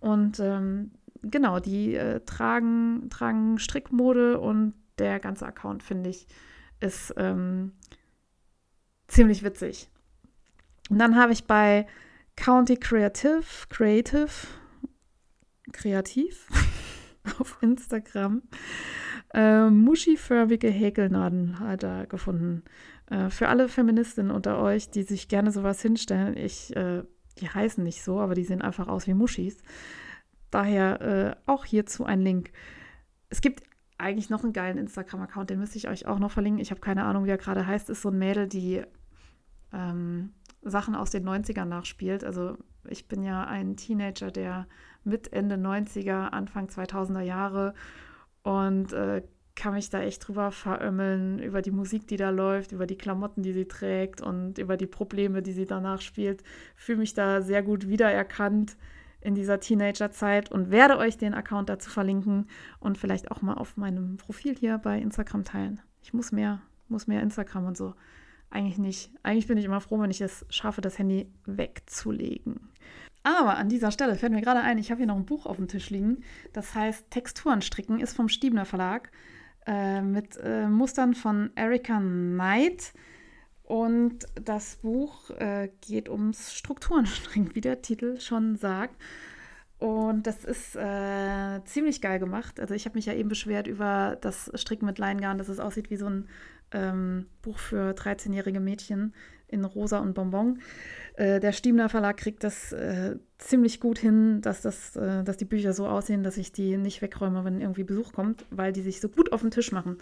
[0.01, 6.27] Und ähm, genau, die äh, tragen, tragen Strickmode und der ganze Account, finde ich,
[6.81, 7.72] ist ähm,
[9.09, 9.89] ziemlich witzig.
[10.91, 11.87] Und dann habe ich bei
[12.37, 14.30] County Creative, Creative,
[15.72, 16.49] kreativ
[17.39, 18.43] auf Instagram
[19.35, 22.62] äh, muschiförmige Häkelnadeln hat er gefunden.
[23.11, 27.03] Äh, für alle Feministinnen unter euch, die sich gerne sowas hinstellen, ich, äh,
[27.41, 29.59] die heißen nicht so, aber die sehen einfach aus wie Muschis.
[30.53, 32.53] Daher äh, auch hierzu ein Link.
[33.28, 33.64] Es gibt
[33.99, 36.62] eigentlich noch einen geilen Instagram-Account, den müsste ich euch auch noch verlinken.
[36.62, 37.91] Ich habe keine Ahnung, wie er gerade heißt.
[37.91, 38.82] Ist so ein Mädel, die
[39.72, 40.32] ähm,
[40.65, 42.25] Sachen aus den 90ern nachspielt.
[42.25, 42.57] Also
[42.89, 44.67] ich bin ja ein Teenager, der
[45.05, 47.75] mit Ende 90er, Anfang 2000er Jahre
[48.43, 49.23] und äh,
[49.57, 53.43] kann mich da echt drüber verömmeln, über die Musik, die da läuft, über die Klamotten,
[53.43, 56.43] die sie trägt und über die Probleme, die sie danach spielt.
[56.75, 58.77] Fühle mich da sehr gut wiedererkannt
[59.21, 62.49] in dieser Teenagerzeit und werde euch den Account dazu verlinken
[62.81, 65.81] und vielleicht auch mal auf meinem Profil hier bei Instagram teilen.
[66.03, 67.95] Ich muss mehr, muss mehr Instagram und so.
[68.55, 69.11] Eigentlich nicht.
[69.24, 72.61] Eigentlich bin ich immer froh, wenn ich es schaffe, das Handy wegzulegen.
[73.24, 75.57] Aber an dieser Stelle fällt mir gerade ein, ich habe hier noch ein Buch auf
[75.57, 76.22] dem Tisch liegen.
[76.52, 79.11] Das heißt Texturen stricken, ist vom Stiebner Verlag
[79.66, 82.92] äh, mit äh, Mustern von Erika Knight.
[83.64, 88.94] Und das Buch äh, geht ums Strukturenstricken, wie der Titel schon sagt.
[89.80, 92.61] Und das ist äh, ziemlich geil gemacht.
[92.61, 95.90] Also ich habe mich ja eben beschwert über das Stricken mit Leingarn, dass es aussieht
[95.90, 96.28] wie so ein
[96.75, 99.14] ähm, Buch für 13-jährige Mädchen
[99.49, 100.59] in Rosa und Bonbon.
[101.14, 105.45] Äh, der Stiemler Verlag kriegt das äh, ziemlich gut hin, dass, das, äh, dass die
[105.45, 109.01] Bücher so aussehen, dass ich die nicht wegräume, wenn irgendwie Besuch kommt, weil die sich
[109.01, 109.99] so gut auf den Tisch machen.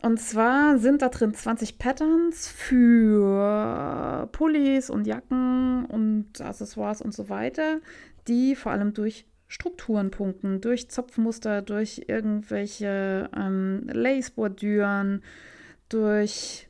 [0.00, 7.28] Und zwar sind da drin 20 Patterns für Pullis und Jacken und Accessoires und so
[7.28, 7.80] weiter,
[8.28, 15.22] die vor allem durch Strukturen punkten, durch Zopfmuster, durch irgendwelche ähm, Lace-Bordüren,
[15.88, 16.68] durch,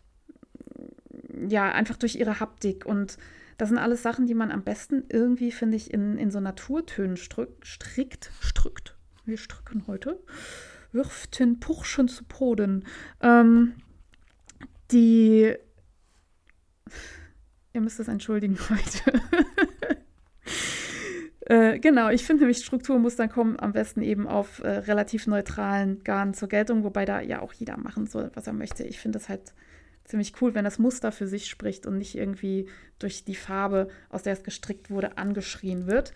[1.48, 2.86] ja, einfach durch ihre Haptik.
[2.86, 3.18] Und
[3.56, 7.16] das sind alles Sachen, die man am besten irgendwie, finde ich, in, in so Naturtönen
[7.16, 8.94] strickt, strickt.
[9.24, 10.18] Wir stricken heute
[10.92, 12.84] wirften Puchschen zu Boden.
[13.20, 13.74] Ähm,
[14.90, 15.54] die.
[17.72, 19.20] Ihr müsst es entschuldigen heute.
[21.48, 26.34] Äh, genau, ich finde nämlich, Strukturmustern kommen am besten eben auf äh, relativ neutralen Garn
[26.34, 28.84] zur Geltung, wobei da ja auch jeder machen soll, was er möchte.
[28.84, 29.54] Ich finde das halt
[30.04, 32.68] ziemlich cool, wenn das Muster für sich spricht und nicht irgendwie
[32.98, 36.12] durch die Farbe, aus der es gestrickt wurde, angeschrien wird.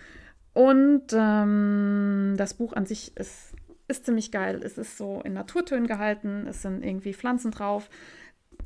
[0.53, 3.55] Und ähm, das Buch an sich ist,
[3.89, 4.61] ist ziemlich geil.
[4.62, 7.89] Es ist so in Naturtönen gehalten, es sind irgendwie Pflanzen drauf.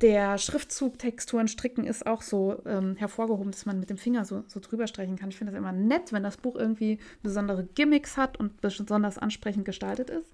[0.02, 4.44] Der Schriftzug Texturen stricken ist auch so ähm, hervorgehoben, dass man mit dem Finger so,
[4.46, 5.30] so drüber streichen kann.
[5.30, 9.64] Ich finde das immer nett, wenn das Buch irgendwie besondere Gimmicks hat und besonders ansprechend
[9.64, 10.32] gestaltet ist.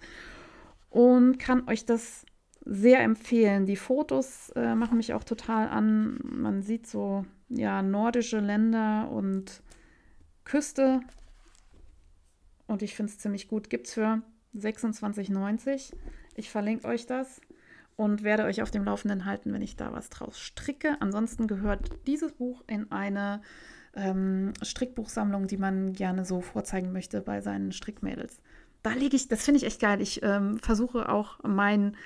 [0.90, 2.26] Und kann euch das
[2.64, 3.66] sehr empfehlen.
[3.66, 6.18] Die Fotos äh, machen mich auch total an.
[6.24, 9.62] Man sieht so ja nordische Länder und
[10.44, 11.00] Küste.
[12.66, 13.70] Und ich finde es ziemlich gut.
[13.70, 14.22] Gibt es für
[14.56, 15.92] 26,90.
[16.34, 17.40] Ich verlinke euch das
[17.96, 20.96] und werde euch auf dem Laufenden halten, wenn ich da was draus stricke.
[21.00, 23.42] Ansonsten gehört dieses Buch in eine
[23.94, 28.40] ähm, Strickbuchsammlung, die man gerne so vorzeigen möchte bei seinen Strickmädels.
[28.82, 30.00] Da lege ich, das finde ich echt geil.
[30.00, 31.96] Ich ähm, versuche auch mein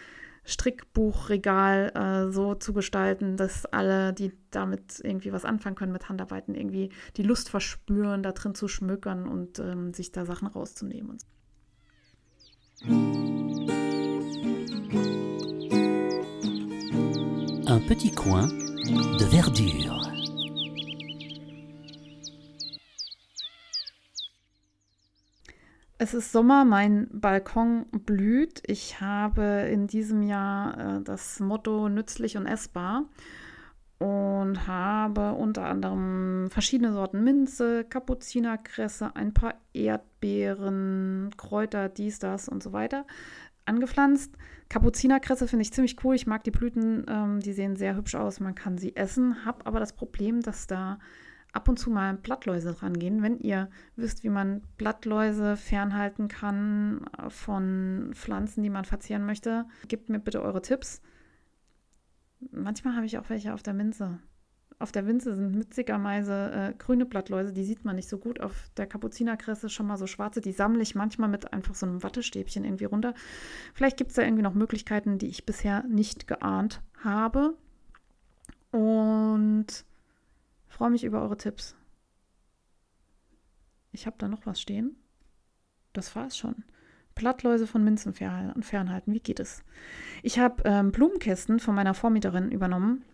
[0.45, 6.55] Strickbuchregal äh, so zu gestalten, dass alle, die damit irgendwie was anfangen können mit Handarbeiten,
[6.55, 11.19] irgendwie die Lust verspüren, da drin zu schmökern und ähm, sich da Sachen rauszunehmen.
[17.69, 20.01] Un petit coin de verdure.
[25.99, 28.63] Es ist Sommer, mein Balkon blüht.
[28.69, 33.07] Ich habe in diesem Jahr äh, das Motto nützlich und essbar
[33.99, 42.63] und habe unter anderem verschiedene Sorten Minze, Kapuzinerkresse, ein paar Erdbeeren, Kräuter, dies, das und
[42.63, 43.07] so weiter
[43.67, 44.37] angepflanzt.
[44.69, 46.15] Kapuzinerkresse finde ich ziemlich cool.
[46.15, 48.41] Ich mag die Blüten, ähm, die sehen sehr hübsch aus.
[48.41, 50.99] Man kann sie essen, habe aber das Problem, dass da
[51.53, 53.23] ab und zu mal Blattläuse rangehen.
[53.23, 59.67] Wenn ihr wisst, wie man Blattläuse fernhalten kann äh, von Pflanzen, die man verzehren möchte,
[59.89, 61.01] gebt mir bitte eure Tipps.
[62.51, 64.19] Manchmal habe ich auch welche auf der Minze.
[64.79, 68.41] Auf der Winze sind mitzigerweise äh, grüne Blattläuse, die sieht man nicht so gut.
[68.41, 72.03] Auf der Kapuzinerkresse schon mal so schwarze, die sammle ich manchmal mit einfach so einem
[72.03, 73.15] Wattestäbchen irgendwie runter.
[73.73, 77.57] Vielleicht gibt es da irgendwie noch Möglichkeiten, die ich bisher nicht geahnt habe.
[78.71, 79.67] Und
[80.69, 81.75] freue mich über eure Tipps.
[83.93, 84.97] Ich habe da noch was stehen.
[85.95, 86.65] Das war es schon.
[87.15, 89.15] Plattläuse von Minzen fernhalten.
[89.15, 89.65] Wie geht es?
[90.23, 93.07] Ich habe ähm, Blumenkästen von meiner Vormieterin übernommen.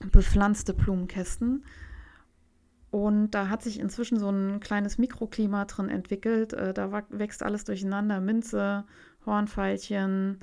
[0.00, 1.64] Bepflanzte Blumenkästen.
[2.90, 6.52] Und da hat sich inzwischen so ein kleines Mikroklima drin entwickelt.
[6.52, 8.20] Äh, da wächst alles durcheinander.
[8.20, 8.84] Minze,
[9.24, 10.40] Hornfeilchen,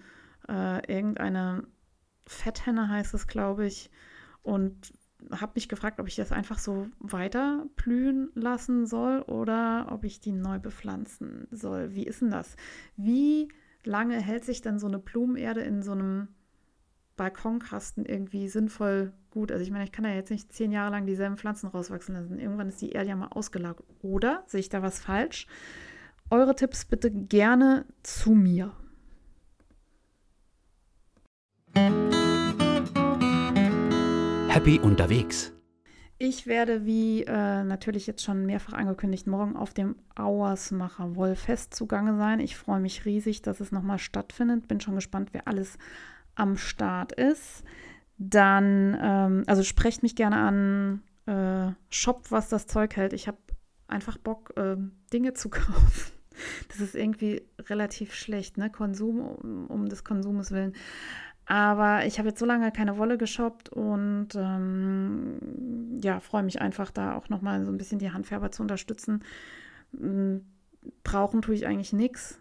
[0.48, 1.64] äh, irgendeine
[2.26, 3.90] Fetthenne heißt es, glaube ich.
[4.44, 4.94] Und
[5.32, 10.22] habe mich gefragt, ob ich das einfach so weiter blühen lassen soll oder ob ich
[10.22, 11.96] die neu bepflanzen soll.
[11.96, 12.56] Wie ist denn das?
[12.96, 13.50] Wie
[13.84, 16.28] lange hält sich denn so eine Blumenerde in so einem
[17.18, 19.52] Balkonkasten irgendwie sinnvoll gut?
[19.52, 22.40] Also ich meine, ich kann ja jetzt nicht zehn Jahre lang dieselben Pflanzen rauswachsen lassen.
[22.40, 23.86] Irgendwann ist die Erde ja mal ausgelagert.
[24.02, 25.48] Oder sehe ich da was falsch?
[26.30, 28.72] Eure Tipps bitte gerne zu mir.
[34.48, 35.54] Happy unterwegs.
[36.20, 42.18] Ich werde, wie äh, natürlich jetzt schon mehrfach angekündigt, morgen auf dem Auersmacher Wollfest zugange
[42.18, 42.40] sein.
[42.40, 44.68] Ich freue mich riesig, dass es nochmal stattfindet.
[44.68, 45.78] Bin schon gespannt, wer alles
[46.38, 47.64] am Start ist.
[48.18, 53.14] Dann, ähm, also sprecht mich gerne an, äh, shop, was das Zeug hält.
[53.14, 53.38] Ich habe
[53.88, 54.78] einfach Bock, äh,
[55.14, 56.14] Dinge zu kaufen.
[56.70, 58.70] Das ist irgendwie relativ schlecht, ne?
[58.70, 60.74] Konsum um, um des Konsumes willen.
[61.48, 66.92] Aber ich habe jetzt so lange keine Wolle geshoppt und ähm, ja, freue mich einfach
[66.92, 69.24] da auch nochmal so ein bisschen die Handfärber zu unterstützen.
[69.98, 70.46] Hm,
[71.04, 72.40] brauchen tue ich eigentlich nichts,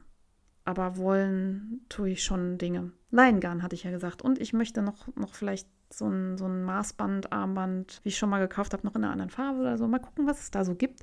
[0.66, 2.92] aber wollen tue ich schon Dinge.
[3.10, 4.22] Leingarn hatte ich ja gesagt.
[4.22, 8.30] Und ich möchte noch, noch vielleicht so ein, so ein Maßband, Armband, wie ich schon
[8.30, 9.86] mal gekauft habe, noch in einer anderen Farbe oder so.
[9.86, 11.00] Mal gucken, was es da so gibt.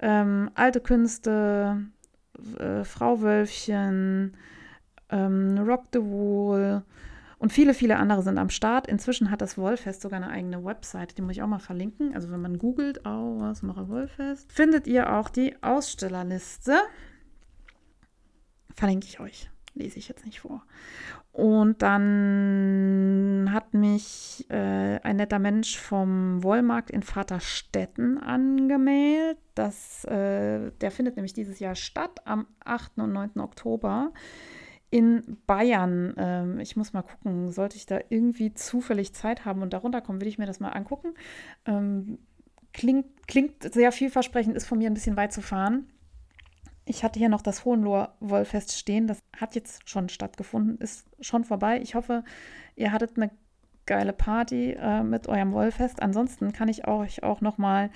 [0.00, 1.86] Ähm, alte Künste,
[2.58, 4.36] äh, Frau Wölfchen,
[5.08, 6.82] ähm, Rock the Wool
[7.38, 8.86] und viele, viele andere sind am Start.
[8.86, 12.14] Inzwischen hat das Wollfest sogar eine eigene Website, die muss ich auch mal verlinken.
[12.14, 16.78] Also wenn man googelt, oh, was mache Wollfest, findet ihr auch die Ausstellerliste.
[18.76, 19.50] Verlinke ich euch.
[19.74, 20.62] Lese ich jetzt nicht vor.
[21.32, 29.38] Und dann hat mich äh, ein netter Mensch vom Wollmarkt in Vaterstetten angemeldet.
[29.58, 32.98] Äh, der findet nämlich dieses Jahr statt am 8.
[32.98, 33.40] und 9.
[33.40, 34.12] Oktober
[34.88, 36.14] in Bayern.
[36.16, 40.22] Ähm, ich muss mal gucken, sollte ich da irgendwie zufällig Zeit haben und darunter kommen,
[40.22, 41.14] will ich mir das mal angucken.
[41.66, 42.18] Ähm,
[42.72, 45.86] klingt, klingt sehr vielversprechend, ist von mir ein bisschen weit zu fahren.
[46.88, 49.08] Ich hatte hier noch das Hohenlohr-Wollfest stehen.
[49.08, 51.80] Das hat jetzt schon stattgefunden, ist schon vorbei.
[51.82, 52.22] Ich hoffe,
[52.76, 53.30] ihr hattet eine
[53.86, 56.00] geile Party äh, mit eurem Wollfest.
[56.00, 57.90] Ansonsten kann ich euch auch noch mal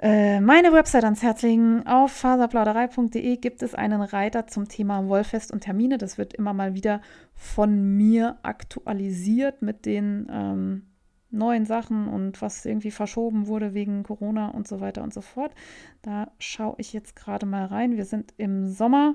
[0.00, 1.86] äh, meine Website ans Herz legen.
[1.86, 5.96] Auf faserplauderei.de gibt es einen Reiter zum Thema Wollfest und Termine.
[5.96, 7.00] Das wird immer mal wieder
[7.36, 10.86] von mir aktualisiert mit den ähm,
[11.34, 15.52] neuen Sachen und was irgendwie verschoben wurde wegen Corona und so weiter und so fort.
[16.02, 17.96] Da schaue ich jetzt gerade mal rein.
[17.96, 19.14] Wir sind im Sommer.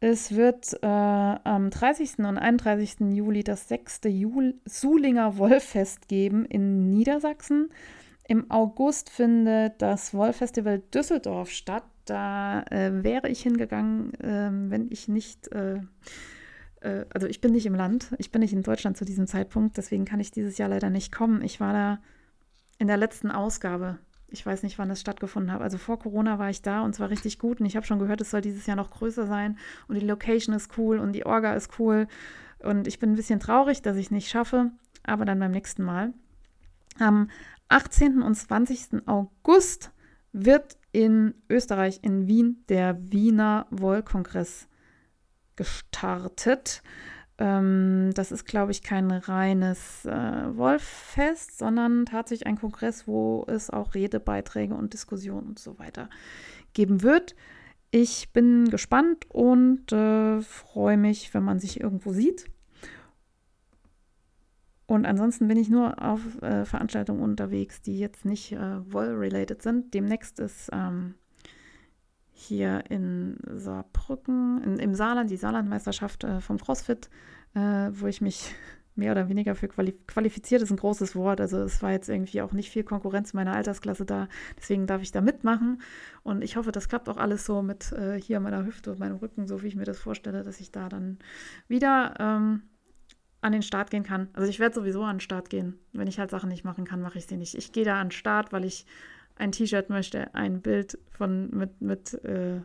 [0.00, 2.18] Es wird äh, am 30.
[2.18, 3.12] und 31.
[3.12, 4.00] Juli das 6.
[4.06, 7.70] Jul Sulinger Wollfest geben in Niedersachsen.
[8.26, 11.84] Im August findet das Wollfestival Düsseldorf statt.
[12.04, 15.48] Da äh, wäre ich hingegangen, äh, wenn ich nicht
[16.82, 19.76] äh, also ich bin nicht im Land, ich bin nicht in Deutschland zu diesem Zeitpunkt,
[19.76, 21.42] deswegen kann ich dieses Jahr leider nicht kommen.
[21.42, 21.98] Ich war da
[22.78, 23.98] in der letzten Ausgabe.
[24.28, 25.60] Ich weiß nicht, wann das stattgefunden hat.
[25.60, 27.98] Also vor Corona war ich da und es war richtig gut und ich habe schon
[27.98, 29.58] gehört, es soll dieses Jahr noch größer sein
[29.88, 32.08] und die Location ist cool und die Orga ist cool
[32.58, 34.70] und ich bin ein bisschen traurig, dass ich es nicht schaffe,
[35.02, 36.14] aber dann beim nächsten Mal.
[36.98, 37.28] Am
[37.68, 38.22] 18.
[38.22, 39.06] und 20.
[39.06, 39.92] August
[40.32, 44.66] wird in Österreich, in Wien, der Wiener Wollkongress
[45.56, 46.82] gestartet.
[47.38, 53.70] Ähm, das ist, glaube ich, kein reines äh, Wolffest, sondern tatsächlich ein Kongress, wo es
[53.70, 56.08] auch Redebeiträge und Diskussionen und so weiter
[56.74, 57.34] geben wird.
[57.90, 62.46] Ich bin gespannt und äh, freue mich, wenn man sich irgendwo sieht.
[64.86, 69.94] Und ansonsten bin ich nur auf äh, Veranstaltungen unterwegs, die jetzt nicht äh, Woll-related sind.
[69.94, 71.14] Demnächst ist ähm,
[72.42, 77.08] hier in Saarbrücken, in, im Saarland, die Saarlandmeisterschaft äh, vom CrossFit,
[77.54, 78.54] äh, wo ich mich
[78.94, 81.40] mehr oder weniger für quali qualifiziert ist ein großes Wort.
[81.40, 84.28] Also es war jetzt irgendwie auch nicht viel Konkurrenz in meiner Altersklasse da.
[84.58, 85.80] Deswegen darf ich da mitmachen.
[86.22, 89.16] Und ich hoffe, das klappt auch alles so mit äh, hier meiner Hüfte und meinem
[89.16, 91.18] Rücken, so wie ich mir das vorstelle, dass ich da dann
[91.68, 92.62] wieder ähm,
[93.40, 94.28] an den Start gehen kann.
[94.34, 95.78] Also ich werde sowieso an den Start gehen.
[95.92, 97.56] Wenn ich halt Sachen nicht machen kann, mache ich sie nicht.
[97.56, 98.86] Ich gehe da an den Start, weil ich
[99.42, 102.60] ein T-Shirt möchte, ein Bild von mit, mit äh,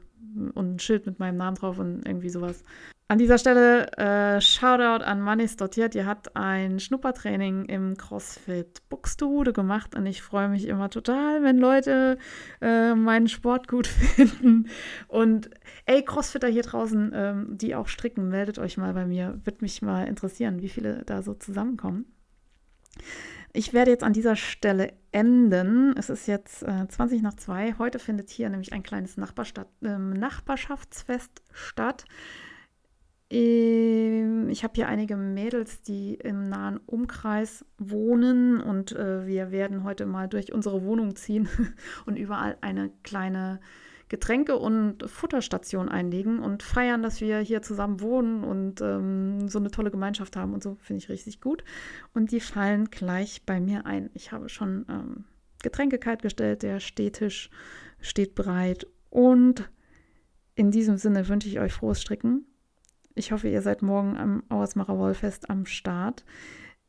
[0.54, 2.64] und ein Schild mit meinem Namen drauf und irgendwie sowas.
[3.10, 5.94] An dieser Stelle äh, Shoutout an Manis Dotiert.
[5.94, 11.58] Die hat ein Schnuppertraining im CrossFit Buxtehude gemacht und ich freue mich immer total, wenn
[11.58, 12.18] Leute
[12.62, 14.68] äh, meinen Sport gut finden.
[15.08, 15.50] Und
[15.86, 19.40] ey, Crossfitter hier draußen, ähm, die auch stricken, meldet euch mal bei mir.
[19.46, 22.06] Würde mich mal interessieren, wie viele da so zusammenkommen.
[23.54, 25.96] Ich werde jetzt an dieser Stelle enden.
[25.98, 27.76] Es ist jetzt äh, 20 nach 2.
[27.80, 32.06] Heute findet hier nämlich ein kleines äh, Nachbarschaftsfest statt.
[33.30, 39.84] Ähm, ich habe hier einige Mädels, die im nahen Umkreis wohnen und äh, wir werden
[39.84, 41.50] heute mal durch unsere Wohnung ziehen
[42.06, 43.60] und überall eine kleine
[44.10, 49.70] Getränke- und Futterstation einlegen und feiern, dass wir hier zusammen wohnen und ähm, so eine
[49.70, 50.78] tolle Gemeinschaft haben und so.
[50.82, 51.64] Finde ich richtig gut.
[52.14, 54.10] Und die fallen gleich bei mir ein.
[54.14, 55.26] Ich habe schon ähm,
[55.62, 57.50] Getränke kaltgestellt, der Stehtisch
[58.00, 58.88] steht bereit.
[59.10, 59.70] Und
[60.56, 62.46] in diesem Sinne wünsche ich euch frohes Stricken.
[63.14, 66.24] Ich hoffe, ihr seid morgen am Auersmacher Wollfest am Start.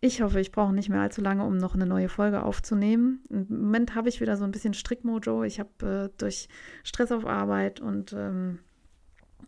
[0.01, 3.21] Ich hoffe, ich brauche nicht mehr allzu lange, um noch eine neue Folge aufzunehmen.
[3.31, 5.43] Im Moment habe ich wieder so ein bisschen Strickmojo.
[5.43, 6.49] Ich habe äh, durch
[6.85, 8.61] Stress auf Arbeit und ähm,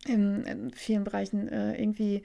[0.07, 2.25] in, in, vielen Bereichen äh, irgendwie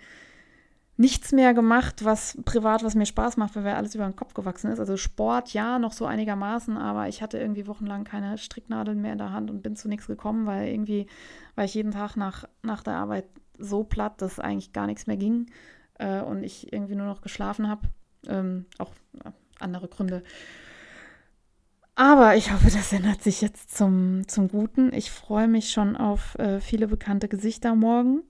[0.98, 4.34] nichts mehr gemacht, was privat, was mir Spaß macht, weil mir alles über den Kopf
[4.34, 4.80] gewachsen ist.
[4.80, 9.20] Also Sport, ja, noch so einigermaßen, aber ich hatte irgendwie wochenlang keine Stricknadeln mehr in
[9.20, 11.06] der Hand und bin zu nichts gekommen, weil irgendwie
[11.56, 13.26] war ich jeden Tag nach, nach der Arbeit
[13.60, 15.48] so platt, dass eigentlich gar nichts mehr ging
[16.00, 17.88] äh, und ich irgendwie nur noch geschlafen habe.
[18.28, 18.92] Ähm, auch
[19.60, 20.24] andere Gründe.
[21.96, 24.94] Aber ich hoffe, das ändert sich jetzt zum, zum Guten.
[24.94, 28.24] Ich freue mich schon auf äh, viele bekannte Gesichter morgen.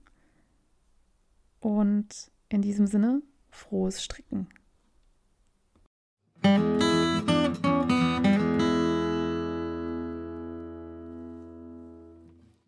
[1.59, 4.47] Und in diesem Sinne, frohes Stricken.